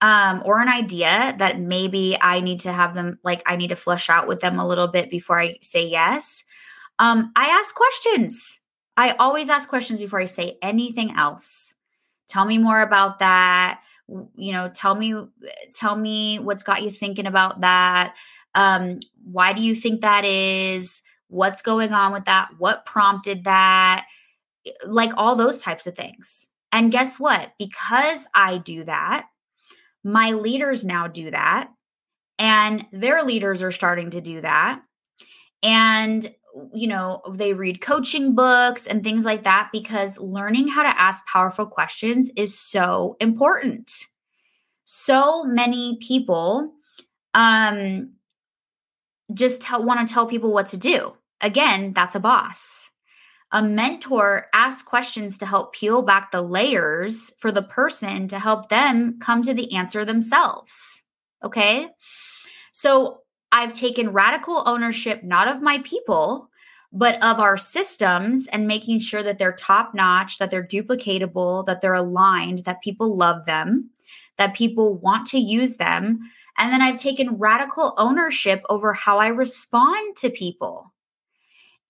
um, 0.00 0.42
or 0.44 0.60
an 0.60 0.68
idea 0.68 1.34
that 1.38 1.60
maybe 1.60 2.16
I 2.20 2.40
need 2.40 2.60
to 2.60 2.72
have 2.72 2.94
them, 2.94 3.18
like, 3.24 3.42
I 3.46 3.56
need 3.56 3.68
to 3.68 3.76
flush 3.76 4.10
out 4.10 4.28
with 4.28 4.40
them 4.40 4.58
a 4.58 4.66
little 4.66 4.88
bit 4.88 5.10
before 5.10 5.40
I 5.40 5.56
say 5.62 5.86
yes, 5.86 6.44
um, 6.98 7.32
I 7.34 7.46
ask 7.48 7.74
questions. 7.74 8.60
I 8.96 9.12
always 9.12 9.48
ask 9.48 9.68
questions 9.68 9.98
before 9.98 10.20
I 10.20 10.26
say 10.26 10.58
anything 10.62 11.12
else. 11.16 11.74
Tell 12.28 12.44
me 12.44 12.58
more 12.58 12.80
about 12.80 13.18
that. 13.18 13.80
You 14.34 14.52
know 14.52 14.68
tell 14.68 14.94
me 14.94 15.14
tell 15.74 15.96
me 15.96 16.38
what's 16.38 16.62
got 16.62 16.82
you 16.82 16.90
thinking 16.90 17.26
about 17.26 17.62
that. 17.62 18.14
Um 18.54 18.98
why 19.24 19.52
do 19.52 19.62
you 19.62 19.74
think 19.74 20.00
that 20.00 20.24
is? 20.24 21.02
What's 21.28 21.62
going 21.62 21.92
on 21.92 22.12
with 22.12 22.26
that? 22.26 22.50
What 22.58 22.84
prompted 22.84 23.44
that 23.44 24.06
like 24.86 25.12
all 25.16 25.34
those 25.36 25.60
types 25.60 25.86
of 25.86 25.94
things 25.94 26.48
and 26.70 26.92
guess 26.92 27.18
what 27.18 27.52
because 27.58 28.26
i 28.34 28.58
do 28.58 28.84
that 28.84 29.26
my 30.04 30.32
leaders 30.32 30.84
now 30.84 31.06
do 31.06 31.30
that 31.30 31.68
and 32.38 32.84
their 32.92 33.22
leaders 33.24 33.62
are 33.62 33.72
starting 33.72 34.10
to 34.10 34.20
do 34.20 34.40
that 34.40 34.80
and 35.62 36.32
you 36.74 36.86
know, 36.86 37.22
they 37.30 37.54
read 37.54 37.80
coaching 37.80 38.34
books 38.34 38.86
and 38.86 39.02
things 39.02 39.24
like 39.24 39.44
that 39.44 39.70
because 39.72 40.18
learning 40.18 40.68
how 40.68 40.82
to 40.82 41.00
ask 41.00 41.26
powerful 41.26 41.66
questions 41.66 42.30
is 42.36 42.58
so 42.58 43.16
important. 43.20 43.90
So 44.84 45.44
many 45.44 45.98
people 46.00 46.72
um 47.34 48.12
just 49.32 49.66
want 49.70 50.06
to 50.06 50.12
tell 50.12 50.26
people 50.26 50.52
what 50.52 50.66
to 50.68 50.76
do. 50.76 51.14
Again, 51.40 51.94
that's 51.94 52.14
a 52.14 52.20
boss. 52.20 52.90
A 53.52 53.62
mentor 53.62 54.46
asks 54.54 54.82
questions 54.82 55.36
to 55.38 55.46
help 55.46 55.74
peel 55.74 56.00
back 56.00 56.30
the 56.30 56.40
layers 56.40 57.30
for 57.38 57.52
the 57.52 57.62
person 57.62 58.26
to 58.28 58.38
help 58.38 58.70
them 58.70 59.18
come 59.20 59.42
to 59.42 59.52
the 59.52 59.74
answer 59.74 60.04
themselves. 60.04 61.02
Okay? 61.44 61.88
So 62.72 63.18
I've 63.52 63.74
taken 63.74 64.14
radical 64.14 64.62
ownership, 64.64 65.22
not 65.22 65.48
of 65.48 65.60
my 65.60 65.78
people, 65.84 66.48
but 66.92 67.22
of 67.22 67.40
our 67.40 67.56
systems 67.58 68.46
and 68.48 68.66
making 68.66 69.00
sure 69.00 69.22
that 69.22 69.38
they're 69.38 69.52
top 69.52 69.94
notch, 69.94 70.38
that 70.38 70.50
they're 70.50 70.66
duplicatable, 70.66 71.66
that 71.66 71.80
they're 71.80 71.94
aligned, 71.94 72.60
that 72.60 72.82
people 72.82 73.16
love 73.16 73.44
them, 73.44 73.90
that 74.38 74.54
people 74.54 74.94
want 74.94 75.26
to 75.28 75.38
use 75.38 75.76
them. 75.76 76.20
And 76.58 76.72
then 76.72 76.82
I've 76.82 77.00
taken 77.00 77.38
radical 77.38 77.94
ownership 77.96 78.62
over 78.68 78.92
how 78.92 79.18
I 79.18 79.28
respond 79.28 80.16
to 80.18 80.30
people. 80.30 80.91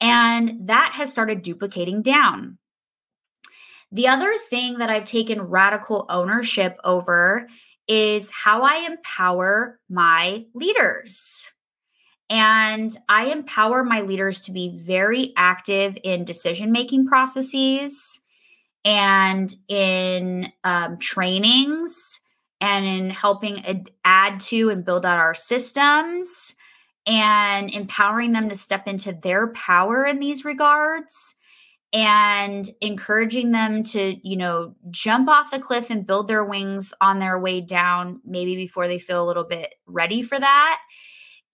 And 0.02 0.68
that 0.68 0.92
has 0.96 1.12
started 1.12 1.42
duplicating 1.42 2.02
down. 2.02 2.58
The 3.92 4.08
other 4.08 4.34
thing 4.50 4.78
that 4.78 4.90
I've 4.90 5.04
taken 5.04 5.40
radical 5.40 6.06
ownership 6.08 6.76
over 6.82 7.46
is 7.86 8.28
how 8.30 8.62
I 8.62 8.86
empower 8.86 9.78
my 9.88 10.46
leaders. 10.54 11.50
And 12.28 12.96
I 13.08 13.26
empower 13.26 13.84
my 13.84 14.00
leaders 14.00 14.40
to 14.42 14.52
be 14.52 14.76
very 14.76 15.32
active 15.36 15.96
in 16.02 16.24
decision 16.24 16.72
making 16.72 17.06
processes 17.06 18.18
and 18.84 19.54
in 19.68 20.50
um, 20.64 20.98
trainings 20.98 22.20
and 22.60 22.86
in 22.86 23.10
helping 23.10 23.64
ad- 23.66 23.90
add 24.04 24.40
to 24.40 24.70
and 24.70 24.84
build 24.84 25.06
out 25.06 25.18
our 25.18 25.34
systems 25.34 26.54
and 27.06 27.70
empowering 27.70 28.32
them 28.32 28.48
to 28.48 28.54
step 28.54 28.86
into 28.86 29.12
their 29.12 29.48
power 29.48 30.04
in 30.04 30.20
these 30.20 30.44
regards 30.44 31.34
and 31.92 32.70
encouraging 32.80 33.52
them 33.52 33.82
to, 33.82 34.16
you 34.22 34.36
know, 34.36 34.74
jump 34.90 35.28
off 35.28 35.50
the 35.50 35.58
cliff 35.58 35.90
and 35.90 36.06
build 36.06 36.26
their 36.26 36.44
wings 36.44 36.94
on 37.00 37.18
their 37.18 37.38
way 37.38 37.60
down, 37.60 38.20
maybe 38.24 38.56
before 38.56 38.88
they 38.88 38.98
feel 38.98 39.22
a 39.22 39.26
little 39.26 39.44
bit 39.44 39.74
ready 39.86 40.22
for 40.22 40.38
that. 40.38 40.80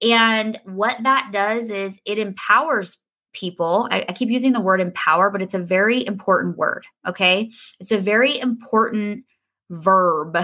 And 0.01 0.61
what 0.65 1.03
that 1.03 1.31
does 1.33 1.71
is 1.71 2.01
it 2.05 2.19
empowers 2.19 2.99
people. 3.33 3.89
I, 3.91 4.05
I, 4.09 4.13
keep 4.13 4.31
using 4.31 4.53
the 4.53 4.61
word 4.61 4.81
empower, 4.81 5.31
but 5.31 5.43
it's 5.43 5.55
a 5.55 5.59
very 5.59 6.07
important 6.07 6.57
word. 6.57 6.87
Okay. 7.07 7.51
It's 7.81 7.93
a 7.93 7.99
very 7.99 8.39
important 8.39 9.25
verb. 9.71 10.39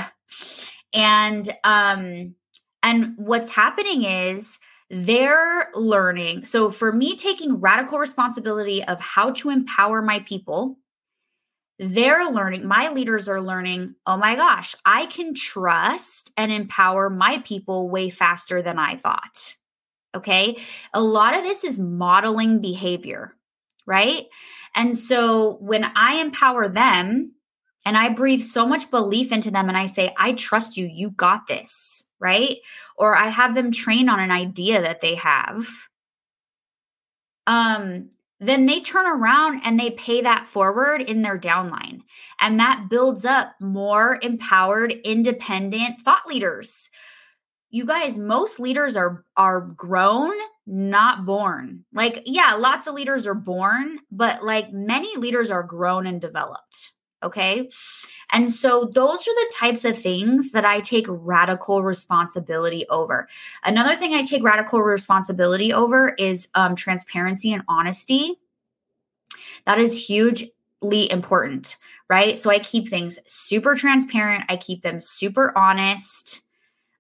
And, 0.93 1.49
um, 1.65 2.35
and 2.83 3.15
what's 3.17 3.51
happening 3.51 4.05
is 4.05 4.59
they're 4.95 5.71
learning. 5.75 6.45
So, 6.45 6.71
for 6.71 6.93
me, 6.93 7.17
taking 7.17 7.61
radical 7.61 7.99
responsibility 7.99 8.85
of 8.85 9.01
how 9.01 9.33
to 9.33 9.51
empower 9.51 10.01
my 10.01 10.21
people, 10.21 10.79
they're 11.81 12.31
learning, 12.31 12.69
my 12.69 12.91
leaders 12.91 13.29
are 13.29 13.43
learning, 13.43 13.97
oh 14.07 14.17
my 14.17 14.37
gosh, 14.37 14.77
I 14.85 15.07
can 15.07 15.35
trust 15.35 16.31
and 16.37 16.53
empower 16.53 17.11
my 17.11 17.39
people 17.39 17.91
way 17.91 18.09
faster 18.09 18.63
than 18.63 18.79
I 18.79 18.97
thought. 18.97 19.57
Okay. 20.15 20.59
A 20.93 21.01
lot 21.03 21.37
of 21.37 21.43
this 21.43 21.65
is 21.65 21.77
modeling 21.77 22.61
behavior, 22.61 23.35
right? 23.87 24.27
And 24.77 24.97
so 24.97 25.57
when 25.57 25.85
I 25.97 26.21
empower 26.21 26.69
them 26.69 27.33
and 27.85 27.99
I 27.99 28.11
breathe 28.11 28.43
so 28.43 28.65
much 28.65 28.93
belief 28.93 29.33
into 29.33 29.51
them 29.51 29.69
and 29.69 29.77
I 29.77 29.87
say, 29.87 30.15
I 30.17 30.35
trust 30.35 30.77
you, 30.77 30.87
you 30.87 31.11
got 31.11 31.49
this, 31.49 32.05
right? 32.25 32.59
Or 32.97 33.15
I 33.15 33.29
have 33.29 33.55
them 33.55 33.71
train 33.71 34.09
on 34.09 34.19
an 34.19 34.31
idea 34.31 34.81
that 34.81 35.03
they 35.03 35.15
have. 35.15 35.67
Um, 37.47 38.11
then 38.41 38.67
they 38.67 38.81
turn 38.81 39.07
around 39.07 39.61
and 39.65 39.79
they 39.79 39.91
pay 39.91 40.23
that 40.23 40.47
forward 40.47 41.03
in 41.03 41.23
their 41.23 41.39
downline. 41.39 42.01
And 42.41 42.59
that 42.59 42.87
builds 42.91 43.25
up 43.25 43.55
more 43.61 44.19
empowered, 44.23 44.93
independent 45.05 46.01
thought 46.01 46.27
leaders. 46.27 46.91
You 47.71 47.85
guys, 47.85 48.17
most 48.17 48.59
leaders 48.59 48.97
are 48.97 49.25
are 49.37 49.61
grown, 49.61 50.33
not 50.67 51.27
born. 51.27 51.85
Like, 51.93 52.23
yeah, 52.25 52.55
lots 52.55 52.87
of 52.87 52.95
leaders 52.95 53.27
are 53.27 53.35
born, 53.35 53.99
but 54.11 54.45
like 54.45 54.73
many 54.73 55.17
leaders 55.17 55.51
are 55.51 55.63
grown 55.63 56.07
and 56.07 56.21
developed. 56.21 56.94
Okay. 57.25 57.71
And 58.31 58.51
so 58.51 58.91
those 58.93 59.29
are 59.29 59.35
the 59.35 59.53
types 59.55 59.85
of 59.85 59.99
things 59.99 60.53
that 60.53 60.65
I 60.65 60.81
take 60.81 61.07
radical 61.09 61.83
responsibility 61.83 62.87
over. 62.89 63.29
Another 63.63 63.97
thing 63.97 64.15
I 64.15 64.23
take 64.23 64.43
radical 64.43 64.81
responsibility 64.81 65.73
over 65.73 66.15
is 66.19 66.49
um, 66.55 66.75
transparency 66.75 67.53
and 67.53 67.63
honesty. 67.69 68.37
That 69.67 69.79
is 69.79 70.07
hugely 70.07 71.11
important, 71.11 71.77
right? 72.09 72.37
So 72.37 72.51
I 72.51 72.59
keep 72.59 72.89
things 72.89 73.19
super 73.27 73.75
transparent, 73.75 74.45
I 74.49 74.57
keep 74.57 74.83
them 74.83 75.01
super 75.01 75.57
honest. 75.57 76.41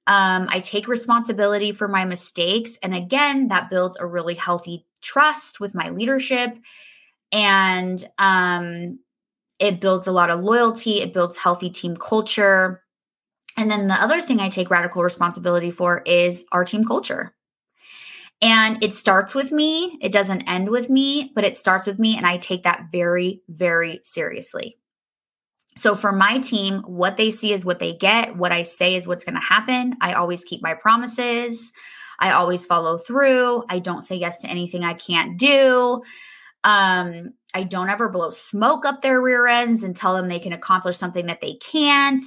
Um, 0.06 0.48
I 0.50 0.60
take 0.60 0.86
responsibility 0.86 1.72
for 1.72 1.88
my 1.88 2.04
mistakes. 2.04 2.78
And 2.82 2.94
again, 2.94 3.48
that 3.48 3.70
builds 3.70 3.96
a 3.96 4.06
really 4.06 4.34
healthy 4.34 4.84
trust 5.00 5.60
with 5.60 5.74
my 5.74 5.88
leadership. 5.88 6.58
And 7.32 8.06
um, 8.18 8.98
it 9.64 9.80
builds 9.80 10.06
a 10.06 10.12
lot 10.12 10.30
of 10.30 10.40
loyalty, 10.40 11.00
it 11.00 11.14
builds 11.14 11.38
healthy 11.38 11.70
team 11.70 11.96
culture. 11.96 12.82
And 13.56 13.70
then 13.70 13.86
the 13.86 13.94
other 13.94 14.20
thing 14.20 14.38
I 14.38 14.50
take 14.50 14.70
radical 14.70 15.02
responsibility 15.02 15.70
for 15.70 16.02
is 16.02 16.44
our 16.52 16.64
team 16.64 16.84
culture. 16.84 17.34
And 18.42 18.82
it 18.82 18.94
starts 18.94 19.34
with 19.34 19.52
me. 19.52 19.96
It 20.02 20.12
doesn't 20.12 20.42
end 20.42 20.68
with 20.68 20.90
me, 20.90 21.32
but 21.34 21.44
it 21.44 21.56
starts 21.56 21.86
with 21.86 21.98
me. 21.98 22.16
And 22.16 22.26
I 22.26 22.36
take 22.36 22.64
that 22.64 22.86
very, 22.92 23.40
very 23.48 24.00
seriously. 24.04 24.76
So 25.76 25.94
for 25.94 26.12
my 26.12 26.40
team, 26.40 26.82
what 26.82 27.16
they 27.16 27.30
see 27.30 27.52
is 27.52 27.64
what 27.64 27.78
they 27.78 27.94
get. 27.94 28.36
What 28.36 28.52
I 28.52 28.64
say 28.64 28.96
is 28.96 29.08
what's 29.08 29.24
going 29.24 29.34
to 29.34 29.40
happen. 29.40 29.94
I 30.00 30.12
always 30.12 30.44
keep 30.44 30.62
my 30.62 30.74
promises. 30.74 31.72
I 32.18 32.32
always 32.32 32.66
follow 32.66 32.98
through. 32.98 33.64
I 33.70 33.78
don't 33.78 34.02
say 34.02 34.16
yes 34.16 34.42
to 34.42 34.48
anything 34.48 34.84
I 34.84 34.94
can't 34.94 35.38
do. 35.38 36.02
Um, 36.64 37.34
I 37.54 37.62
don't 37.62 37.90
ever 37.90 38.08
blow 38.08 38.30
smoke 38.30 38.84
up 38.84 39.00
their 39.00 39.20
rear 39.20 39.46
ends 39.46 39.84
and 39.84 39.94
tell 39.94 40.16
them 40.16 40.28
they 40.28 40.40
can 40.40 40.52
accomplish 40.52 40.96
something 40.96 41.26
that 41.26 41.40
they 41.40 41.54
can't. 41.54 42.22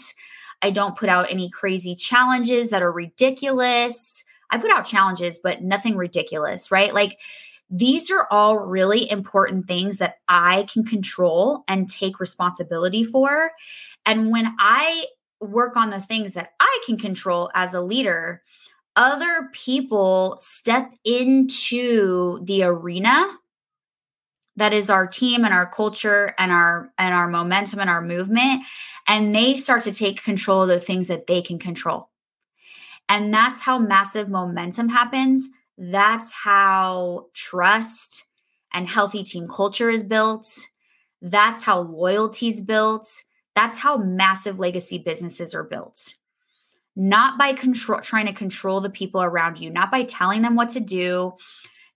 I 0.61 0.71
don't 0.71 0.95
put 0.95 1.09
out 1.09 1.29
any 1.29 1.49
crazy 1.49 1.95
challenges 1.95 2.69
that 2.69 2.81
are 2.81 2.91
ridiculous. 2.91 4.23
I 4.49 4.57
put 4.57 4.71
out 4.71 4.85
challenges, 4.85 5.39
but 5.41 5.61
nothing 5.61 5.97
ridiculous, 5.97 6.71
right? 6.71 6.93
Like 6.93 7.19
these 7.69 8.09
are 8.09 8.27
all 8.31 8.57
really 8.57 9.09
important 9.11 9.67
things 9.67 9.97
that 9.97 10.19
I 10.29 10.65
can 10.71 10.85
control 10.85 11.63
and 11.67 11.89
take 11.89 12.19
responsibility 12.19 13.03
for. 13.03 13.51
And 14.05 14.31
when 14.31 14.55
I 14.57 15.05
work 15.41 15.75
on 15.75 15.89
the 15.89 16.01
things 16.01 16.33
that 16.33 16.53
I 16.59 16.79
can 16.85 16.97
control 16.97 17.51
as 17.53 17.73
a 17.73 17.81
leader, 17.81 18.41
other 18.95 19.49
people 19.51 20.37
step 20.39 20.91
into 21.03 22.39
the 22.45 22.63
arena 22.63 23.37
that 24.57 24.73
is 24.73 24.89
our 24.89 25.07
team 25.07 25.45
and 25.45 25.53
our 25.53 25.67
culture 25.67 26.33
and 26.37 26.51
our 26.51 26.91
and 26.97 27.13
our 27.13 27.27
momentum 27.27 27.79
and 27.79 27.89
our 27.89 28.01
movement. 28.01 28.63
And 29.07 29.33
they 29.33 29.55
start 29.55 29.83
to 29.83 29.93
take 29.93 30.23
control 30.23 30.63
of 30.63 30.67
the 30.67 30.79
things 30.79 31.07
that 31.07 31.27
they 31.27 31.41
can 31.41 31.59
control. 31.59 32.09
And 33.07 33.33
that's 33.33 33.61
how 33.61 33.79
massive 33.79 34.27
momentum 34.27 34.89
happens. 34.89 35.47
That's 35.77 36.31
how 36.31 37.27
trust 37.33 38.25
and 38.73 38.89
healthy 38.89 39.23
team 39.23 39.47
culture 39.47 39.89
is 39.89 40.03
built. 40.03 40.47
That's 41.21 41.61
how 41.61 41.81
loyalty 41.81 42.49
is 42.49 42.59
built. 42.59 43.07
That's 43.55 43.77
how 43.77 43.97
massive 43.97 44.59
legacy 44.59 44.97
businesses 44.97 45.55
are 45.55 45.63
built. 45.63 46.15
Not 46.95 47.37
by 47.37 47.53
control 47.53 48.01
trying 48.01 48.25
to 48.25 48.33
control 48.33 48.81
the 48.81 48.89
people 48.89 49.21
around 49.21 49.59
you 49.59 49.69
not 49.69 49.91
by 49.91 50.03
telling 50.03 50.41
them 50.41 50.55
what 50.55 50.69
to 50.69 50.79
do 50.79 51.33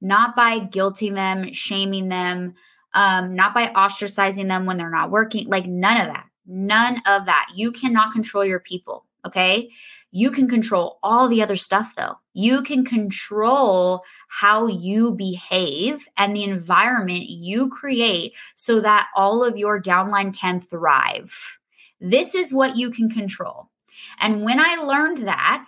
not 0.02 0.36
by 0.36 0.60
guilting 0.60 1.16
them, 1.16 1.54
shaming 1.54 2.10
them, 2.10 2.56
um, 2.94 3.36
not 3.36 3.54
by 3.54 3.68
ostracizing 3.68 4.48
them 4.48 4.66
when 4.66 4.78
they're 4.78 4.90
not 4.90 5.12
working. 5.12 5.48
Like 5.48 5.68
none 5.68 5.98
of 5.98 6.08
that. 6.08 6.28
None 6.46 7.02
of 7.08 7.26
that. 7.26 7.50
You 7.56 7.72
cannot 7.72 8.12
control 8.12 8.44
your 8.44 8.60
people. 8.60 9.06
Okay. 9.26 9.70
You 10.14 10.32
can 10.32 10.50
control 10.50 11.00
all 11.02 11.30
the 11.30 11.42
other 11.42 11.56
stuff 11.56 11.94
though. 11.96 12.18
You 12.34 12.64
can 12.64 12.84
control 12.84 14.04
how 14.28 14.68
you 14.68 15.14
behave 15.14 16.06
and 16.18 16.36
the 16.36 16.44
environment 16.44 17.30
you 17.30 17.70
create 17.70 18.34
so 18.56 18.82
that 18.82 19.08
all 19.16 19.44
of 19.44 19.58
your 19.58 19.82
downline 19.82 20.36
can 20.36 20.60
thrive. 20.60 21.58
This 22.02 22.36
is 22.36 22.54
what 22.54 22.76
you 22.76 22.90
can 22.90 23.10
control. 23.10 23.70
And 24.20 24.42
when 24.42 24.60
I 24.60 24.76
learned 24.76 25.28
that, 25.28 25.66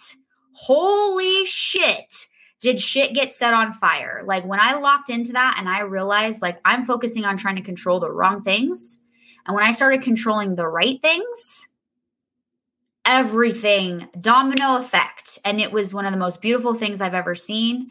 holy 0.54 1.46
shit, 1.46 2.28
did 2.64 2.80
shit 2.80 3.14
get 3.14 3.34
set 3.34 3.54
on 3.54 3.74
fire? 3.74 4.24
Like 4.26 4.46
when 4.46 4.62
I 4.62 4.76
locked 4.76 5.10
into 5.10 5.34
that 5.34 5.58
and 5.60 5.68
I 5.68 5.82
realized 5.82 6.42
like 6.42 6.62
I'm 6.64 6.86
focusing 6.86 7.26
on 7.26 7.36
trying 7.36 7.58
to 7.58 7.62
control 7.62 8.00
the 8.00 8.10
wrong 8.10 8.42
things. 8.42 9.00
And 9.46 9.54
when 9.54 9.66
I 9.66 9.74
started 9.74 10.02
controlling 10.02 10.56
the 10.56 10.66
right 10.66 11.02
things, 11.02 11.68
everything 13.04 14.08
domino 14.20 14.78
effect. 14.78 15.40
And 15.44 15.60
it 15.60 15.74
was 15.74 15.94
one 15.94 16.06
of 16.06 16.14
the 16.14 16.18
most 16.18 16.40
beautiful 16.40 16.74
things 16.74 17.02
I've 17.02 17.14
ever 17.14 17.36
seen. 17.36 17.90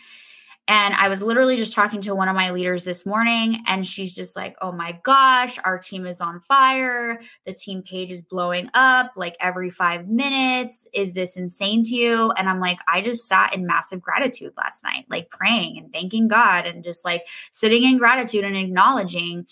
And 0.72 0.94
I 0.94 1.08
was 1.08 1.22
literally 1.22 1.58
just 1.58 1.74
talking 1.74 2.00
to 2.00 2.14
one 2.14 2.30
of 2.30 2.34
my 2.34 2.50
leaders 2.50 2.82
this 2.82 3.04
morning, 3.04 3.62
and 3.66 3.86
she's 3.86 4.14
just 4.14 4.34
like, 4.34 4.56
Oh 4.62 4.72
my 4.72 4.98
gosh, 5.02 5.58
our 5.62 5.78
team 5.78 6.06
is 6.06 6.22
on 6.22 6.40
fire. 6.40 7.20
The 7.44 7.52
team 7.52 7.82
page 7.82 8.10
is 8.10 8.22
blowing 8.22 8.70
up 8.72 9.12
like 9.14 9.36
every 9.38 9.68
five 9.68 10.08
minutes. 10.08 10.88
Is 10.94 11.12
this 11.12 11.36
insane 11.36 11.84
to 11.84 11.94
you? 11.94 12.30
And 12.30 12.48
I'm 12.48 12.58
like, 12.58 12.78
I 12.88 13.02
just 13.02 13.28
sat 13.28 13.54
in 13.54 13.66
massive 13.66 14.00
gratitude 14.00 14.54
last 14.56 14.82
night, 14.82 15.04
like 15.10 15.28
praying 15.28 15.76
and 15.76 15.92
thanking 15.92 16.26
God 16.26 16.64
and 16.66 16.82
just 16.82 17.04
like 17.04 17.26
sitting 17.50 17.84
in 17.84 17.98
gratitude 17.98 18.44
and 18.44 18.56
acknowledging. 18.56 19.44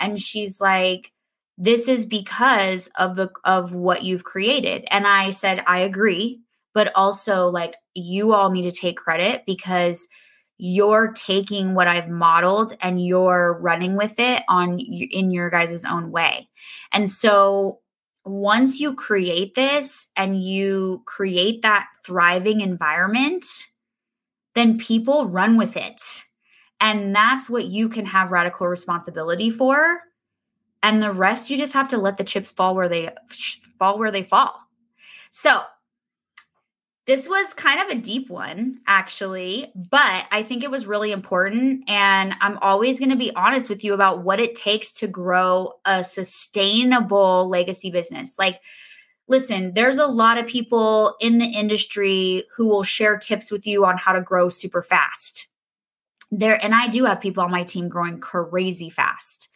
And 0.00 0.20
she's 0.20 0.60
like, 0.60 1.12
this 1.56 1.86
is 1.86 2.06
because 2.06 2.88
of 2.98 3.14
the 3.14 3.30
of 3.44 3.72
what 3.72 4.02
you've 4.02 4.24
created 4.24 4.84
and 4.90 5.06
i 5.06 5.30
said 5.30 5.62
i 5.66 5.78
agree 5.78 6.38
but 6.74 6.92
also 6.94 7.48
like 7.48 7.76
you 7.94 8.34
all 8.34 8.50
need 8.50 8.64
to 8.64 8.70
take 8.70 8.98
credit 8.98 9.42
because 9.46 10.06
you're 10.58 11.12
taking 11.12 11.74
what 11.74 11.88
I've 11.88 12.08
modeled 12.08 12.74
and 12.80 13.04
you're 13.04 13.58
running 13.60 13.96
with 13.96 14.14
it 14.18 14.42
on 14.48 14.78
in 14.78 15.30
your 15.30 15.50
guys' 15.50 15.84
own 15.84 16.10
way. 16.10 16.48
And 16.92 17.08
so 17.08 17.80
once 18.24 18.80
you 18.80 18.94
create 18.94 19.54
this 19.54 20.06
and 20.16 20.42
you 20.42 21.02
create 21.06 21.62
that 21.62 21.86
thriving 22.04 22.60
environment, 22.60 23.44
then 24.54 24.78
people 24.78 25.26
run 25.26 25.56
with 25.56 25.76
it. 25.76 26.00
And 26.80 27.14
that's 27.14 27.48
what 27.48 27.66
you 27.66 27.88
can 27.88 28.06
have 28.06 28.32
radical 28.32 28.66
responsibility 28.66 29.50
for. 29.50 30.00
And 30.82 31.02
the 31.02 31.12
rest 31.12 31.50
you 31.50 31.56
just 31.56 31.72
have 31.72 31.88
to 31.88 31.98
let 31.98 32.16
the 32.16 32.24
chips 32.24 32.50
fall 32.50 32.74
where 32.74 32.88
they 32.88 33.10
fall 33.78 33.98
where 33.98 34.10
they 34.10 34.22
fall. 34.22 34.58
So, 35.30 35.62
this 37.06 37.28
was 37.28 37.54
kind 37.54 37.80
of 37.80 37.88
a 37.88 38.00
deep 38.00 38.28
one, 38.28 38.80
actually, 38.86 39.70
but 39.74 40.26
I 40.32 40.42
think 40.42 40.64
it 40.64 40.70
was 40.70 40.86
really 40.86 41.12
important. 41.12 41.88
And 41.88 42.34
I'm 42.40 42.58
always 42.58 42.98
going 42.98 43.10
to 43.10 43.16
be 43.16 43.34
honest 43.36 43.68
with 43.68 43.84
you 43.84 43.94
about 43.94 44.24
what 44.24 44.40
it 44.40 44.56
takes 44.56 44.92
to 44.94 45.06
grow 45.06 45.74
a 45.84 46.02
sustainable 46.02 47.48
legacy 47.48 47.90
business. 47.90 48.36
Like, 48.38 48.60
listen, 49.28 49.74
there's 49.74 49.98
a 49.98 50.06
lot 50.06 50.36
of 50.36 50.48
people 50.48 51.14
in 51.20 51.38
the 51.38 51.46
industry 51.46 52.42
who 52.56 52.66
will 52.66 52.82
share 52.82 53.16
tips 53.16 53.52
with 53.52 53.68
you 53.68 53.84
on 53.84 53.96
how 53.98 54.12
to 54.12 54.20
grow 54.20 54.48
super 54.48 54.82
fast. 54.82 55.46
There, 56.32 56.62
and 56.62 56.74
I 56.74 56.88
do 56.88 57.04
have 57.04 57.20
people 57.20 57.44
on 57.44 57.52
my 57.52 57.62
team 57.62 57.88
growing 57.88 58.18
crazy 58.18 58.90
fast 58.90 59.48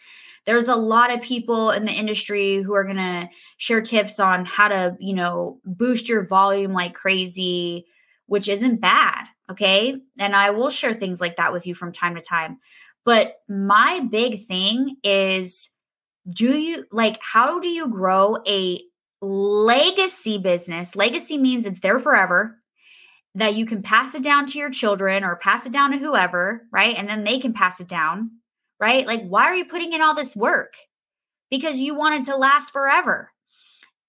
there's 0.47 0.69
a 0.69 0.77
lot 0.77 1.13
of 1.13 1.23
people 1.23 1.71
in 1.71 1.85
the 1.85 1.93
industry 1.93 2.63
who 2.63 2.75
are 2.75 2.85
going 2.85 2.97
to 2.97 3.29
share 3.59 3.81
tips 3.81 4.19
on 4.19 4.45
how 4.45 4.69
to, 4.69 4.97
you 4.99 5.15
know, 5.15 5.61
boost 5.65 6.09
your 6.09 6.27
volume 6.27 6.73
like 6.73 6.95
crazy, 6.95 7.87
which 8.27 8.49
isn't 8.49 8.81
bad. 8.81 9.27
Okay. 9.51 9.97
And 10.19 10.35
I 10.35 10.51
will 10.51 10.71
share 10.71 10.95
things 10.95 11.21
like 11.21 11.37
that 11.37 11.53
with 11.53 11.67
you 11.67 11.75
from 11.75 11.93
time 11.93 12.15
to 12.15 12.21
time. 12.21 12.59
But 13.05 13.37
my 13.49 14.01
big 14.11 14.47
thing 14.47 14.97
is 15.03 15.69
do 16.29 16.57
you 16.57 16.87
like, 16.93 17.19
how 17.21 17.59
do 17.61 17.69
you 17.69 17.89
grow 17.89 18.39
a 18.47 18.83
legacy 19.21 20.39
business? 20.39 20.95
Legacy 20.95 21.39
means 21.39 21.67
it's 21.67 21.81
there 21.81 21.99
forever 21.99 22.59
that 23.35 23.55
you 23.55 23.65
can 23.65 23.83
pass 23.83 24.15
it 24.15 24.23
down 24.23 24.47
to 24.47 24.59
your 24.59 24.71
children 24.71 25.25
or 25.25 25.37
pass 25.37 25.67
it 25.67 25.73
down 25.73 25.93
to 25.93 25.99
whoever, 25.99 26.67
right? 26.73 26.97
And 26.97 27.09
then 27.09 27.25
they 27.25 27.39
can 27.39 27.53
pass 27.53 27.81
it 27.81 27.89
down 27.89 28.33
right? 28.81 29.07
Like, 29.07 29.27
why 29.27 29.45
are 29.45 29.55
you 29.57 29.65
putting 29.67 29.93
in 29.93 30.03
all 30.03 30.15
this 30.15 30.35
work? 30.37 30.75
Because 31.51 31.79
you 31.81 31.95
want 31.95 32.15
it 32.17 32.27
to 32.31 32.37
last 32.37 32.73
forever. 32.73 33.33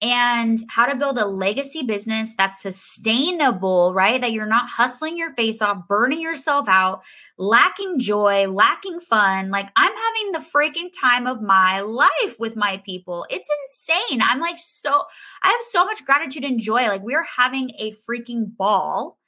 and 0.04 0.60
how 0.70 0.88
to 0.88 0.96
build 0.96 1.20
a 1.20 1.26
legacy 1.28 1.84
business 1.84 2.34
that's 2.36 2.62
sustainable, 2.62 3.94
right? 3.94 4.20
That 4.20 4.32
you're 4.32 4.48
not 4.48 4.68
hustling 4.72 5.16
your 5.16 5.34
face 5.36 5.62
off, 5.62 5.88
burning 5.88 6.22
yourself 6.22 6.68
out, 6.68 7.04
lacking 7.38 8.00
joy, 8.00 8.48
lacking 8.48 9.00
fun. 9.02 9.52
Like 9.52 9.70
I'm 9.76 9.92
having 9.96 10.32
the 10.32 10.40
freaking 10.40 10.90
time 11.00 11.28
of 11.28 11.42
my 11.42 11.82
life 11.82 12.40
with 12.40 12.56
my 12.56 12.78
people. 12.84 13.28
It's 13.30 13.48
insane. 13.64 14.22
I'm 14.24 14.40
like 14.40 14.58
so 14.60 15.04
I 15.44 15.50
have 15.50 15.62
so 15.70 15.86
much 15.86 16.04
gratitude 16.04 16.44
and 16.46 16.60
joy. 16.60 16.88
Like 16.88 17.04
we're 17.04 17.26
having 17.38 17.70
a 17.78 17.94
freaking 18.10 18.56
ball. 18.58 19.20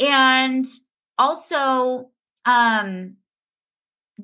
And 0.00 0.64
also 1.18 2.10
um 2.46 3.16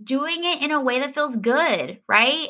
doing 0.05 0.45
it 0.45 0.63
in 0.63 0.71
a 0.71 0.81
way 0.81 1.01
that 1.01 1.15
feels 1.15 1.37
good, 1.37 2.01
right? 2.07 2.49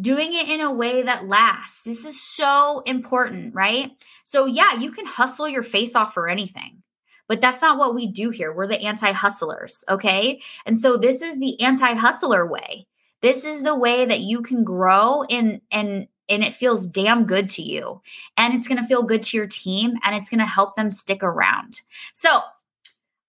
doing 0.00 0.34
it 0.34 0.48
in 0.48 0.60
a 0.60 0.72
way 0.72 1.02
that 1.02 1.26
lasts. 1.26 1.84
This 1.84 2.04
is 2.04 2.20
so 2.20 2.82
important, 2.86 3.54
right? 3.54 3.92
So, 4.24 4.46
yeah, 4.46 4.74
you 4.74 4.90
can 4.90 5.06
hustle 5.06 5.48
your 5.48 5.62
face 5.62 5.94
off 5.94 6.12
for 6.12 6.28
anything, 6.28 6.82
but 7.28 7.40
that's 7.40 7.62
not 7.62 7.78
what 7.78 7.94
we 7.94 8.06
do 8.06 8.30
here. 8.30 8.52
We're 8.52 8.66
the 8.66 8.80
anti 8.82 9.12
hustlers, 9.12 9.84
okay? 9.88 10.40
And 10.66 10.78
so, 10.78 10.96
this 10.96 11.22
is 11.22 11.38
the 11.38 11.60
anti 11.60 11.94
hustler 11.94 12.46
way. 12.46 12.86
This 13.22 13.44
is 13.44 13.62
the 13.62 13.74
way 13.74 14.04
that 14.04 14.20
you 14.20 14.42
can 14.42 14.62
grow 14.62 15.22
and, 15.24 15.62
and, 15.70 16.06
and 16.28 16.44
it 16.44 16.54
feels 16.54 16.86
damn 16.86 17.24
good 17.24 17.48
to 17.50 17.62
you. 17.62 18.02
And 18.36 18.52
it's 18.52 18.68
going 18.68 18.80
to 18.80 18.86
feel 18.86 19.02
good 19.02 19.22
to 19.24 19.36
your 19.36 19.46
team 19.46 19.94
and 20.04 20.14
it's 20.14 20.28
going 20.28 20.40
to 20.40 20.46
help 20.46 20.76
them 20.76 20.90
stick 20.90 21.22
around. 21.22 21.80
So, 22.12 22.40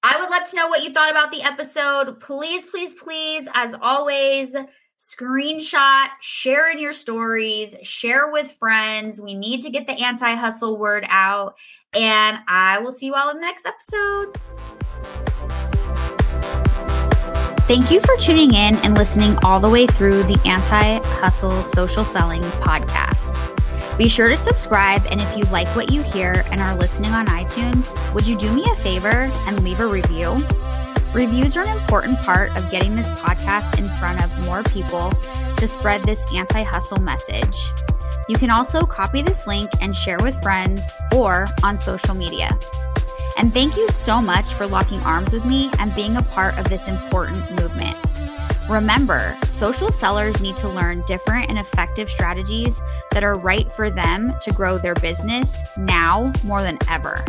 I 0.03 0.19
would 0.19 0.29
love 0.29 0.49
to 0.49 0.55
know 0.55 0.67
what 0.67 0.83
you 0.83 0.91
thought 0.91 1.11
about 1.11 1.31
the 1.31 1.41
episode. 1.41 2.19
Please, 2.19 2.65
please, 2.65 2.93
please, 2.93 3.47
as 3.53 3.73
always, 3.81 4.55
screenshot, 4.99 6.07
share 6.21 6.71
in 6.71 6.79
your 6.79 6.93
stories, 6.93 7.75
share 7.81 8.31
with 8.31 8.51
friends. 8.53 9.19
We 9.19 9.35
need 9.35 9.61
to 9.61 9.69
get 9.69 9.87
the 9.87 9.93
anti 9.93 10.35
hustle 10.35 10.77
word 10.77 11.05
out. 11.09 11.55
And 11.93 12.39
I 12.47 12.79
will 12.79 12.91
see 12.91 13.07
you 13.07 13.15
all 13.15 13.29
in 13.29 13.37
the 13.37 13.41
next 13.41 13.65
episode. 13.65 14.37
Thank 17.67 17.91
you 17.91 17.99
for 17.99 18.15
tuning 18.17 18.53
in 18.53 18.75
and 18.77 18.97
listening 18.97 19.37
all 19.43 19.59
the 19.59 19.69
way 19.69 19.87
through 19.87 20.23
the 20.23 20.39
Anti 20.45 20.99
Hustle 21.19 21.63
Social 21.73 22.05
Selling 22.05 22.43
podcast. 22.43 23.36
Be 23.97 24.07
sure 24.07 24.27
to 24.27 24.37
subscribe, 24.37 25.01
and 25.09 25.19
if 25.19 25.35
you 25.35 25.43
like 25.45 25.67
what 25.75 25.91
you 25.91 26.03
hear 26.03 26.43
and 26.51 26.61
are 26.61 26.75
listening 26.75 27.11
on 27.13 27.25
iTunes, 27.27 27.91
would 28.13 28.27
you 28.27 28.37
do 28.37 28.53
me 28.53 28.63
a 28.71 28.75
favor 28.75 29.31
and 29.47 29.63
leave 29.63 29.79
a 29.79 29.87
review? 29.87 30.37
Reviews 31.13 31.57
are 31.57 31.63
an 31.63 31.75
important 31.75 32.19
part 32.19 32.55
of 32.55 32.69
getting 32.69 32.95
this 32.95 33.09
podcast 33.11 33.79
in 33.79 33.89
front 33.97 34.23
of 34.23 34.45
more 34.45 34.61
people 34.63 35.11
to 35.57 35.67
spread 35.67 36.03
this 36.03 36.23
anti 36.31 36.61
hustle 36.61 37.01
message. 37.01 37.57
You 38.29 38.35
can 38.35 38.51
also 38.51 38.85
copy 38.85 39.23
this 39.23 39.47
link 39.47 39.67
and 39.81 39.95
share 39.95 40.17
with 40.21 40.39
friends 40.43 40.93
or 41.15 41.47
on 41.63 41.79
social 41.79 42.13
media. 42.13 42.55
And 43.35 43.51
thank 43.51 43.75
you 43.75 43.89
so 43.89 44.21
much 44.21 44.45
for 44.53 44.67
locking 44.67 44.99
arms 45.01 45.33
with 45.33 45.45
me 45.45 45.71
and 45.79 45.93
being 45.95 46.17
a 46.17 46.21
part 46.21 46.55
of 46.59 46.69
this 46.69 46.87
important 46.87 47.39
movement. 47.59 47.97
Remember, 48.69 49.33
social 49.51 49.91
sellers 49.93 50.41
need 50.41 50.57
to 50.57 50.67
learn 50.67 51.01
different 51.07 51.49
and 51.49 51.57
effective 51.57 52.09
strategies 52.09 52.81
that 53.11 53.23
are 53.23 53.35
right 53.35 53.71
for 53.71 53.89
them 53.89 54.33
to 54.41 54.51
grow 54.51 54.77
their 54.77 54.93
business 54.95 55.57
now 55.77 56.33
more 56.43 56.61
than 56.61 56.77
ever. 56.89 57.23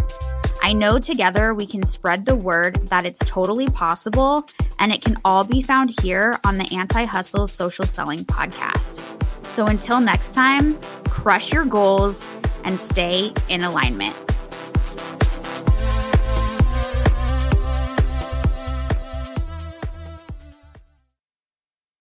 I 0.63 0.73
know 0.73 0.99
together 0.99 1.55
we 1.55 1.65
can 1.65 1.85
spread 1.85 2.27
the 2.27 2.35
word 2.35 2.89
that 2.89 3.07
it's 3.07 3.21
totally 3.25 3.69
possible, 3.69 4.45
and 4.81 4.91
it 4.93 5.01
can 5.01 5.17
all 5.25 5.45
be 5.45 5.63
found 5.63 5.95
here 6.03 6.41
on 6.45 6.59
the 6.59 6.69
Anti 6.75 7.05
Hustle 7.05 7.47
Social 7.47 7.87
Selling 7.87 8.25
Podcast. 8.25 9.01
So 9.47 9.67
until 9.67 10.01
next 10.01 10.33
time, 10.33 10.77
crush 11.05 11.53
your 11.53 11.65
goals 11.65 12.29
and 12.65 12.79
stay 12.79 13.33
in 13.49 13.63
alignment. 13.63 14.15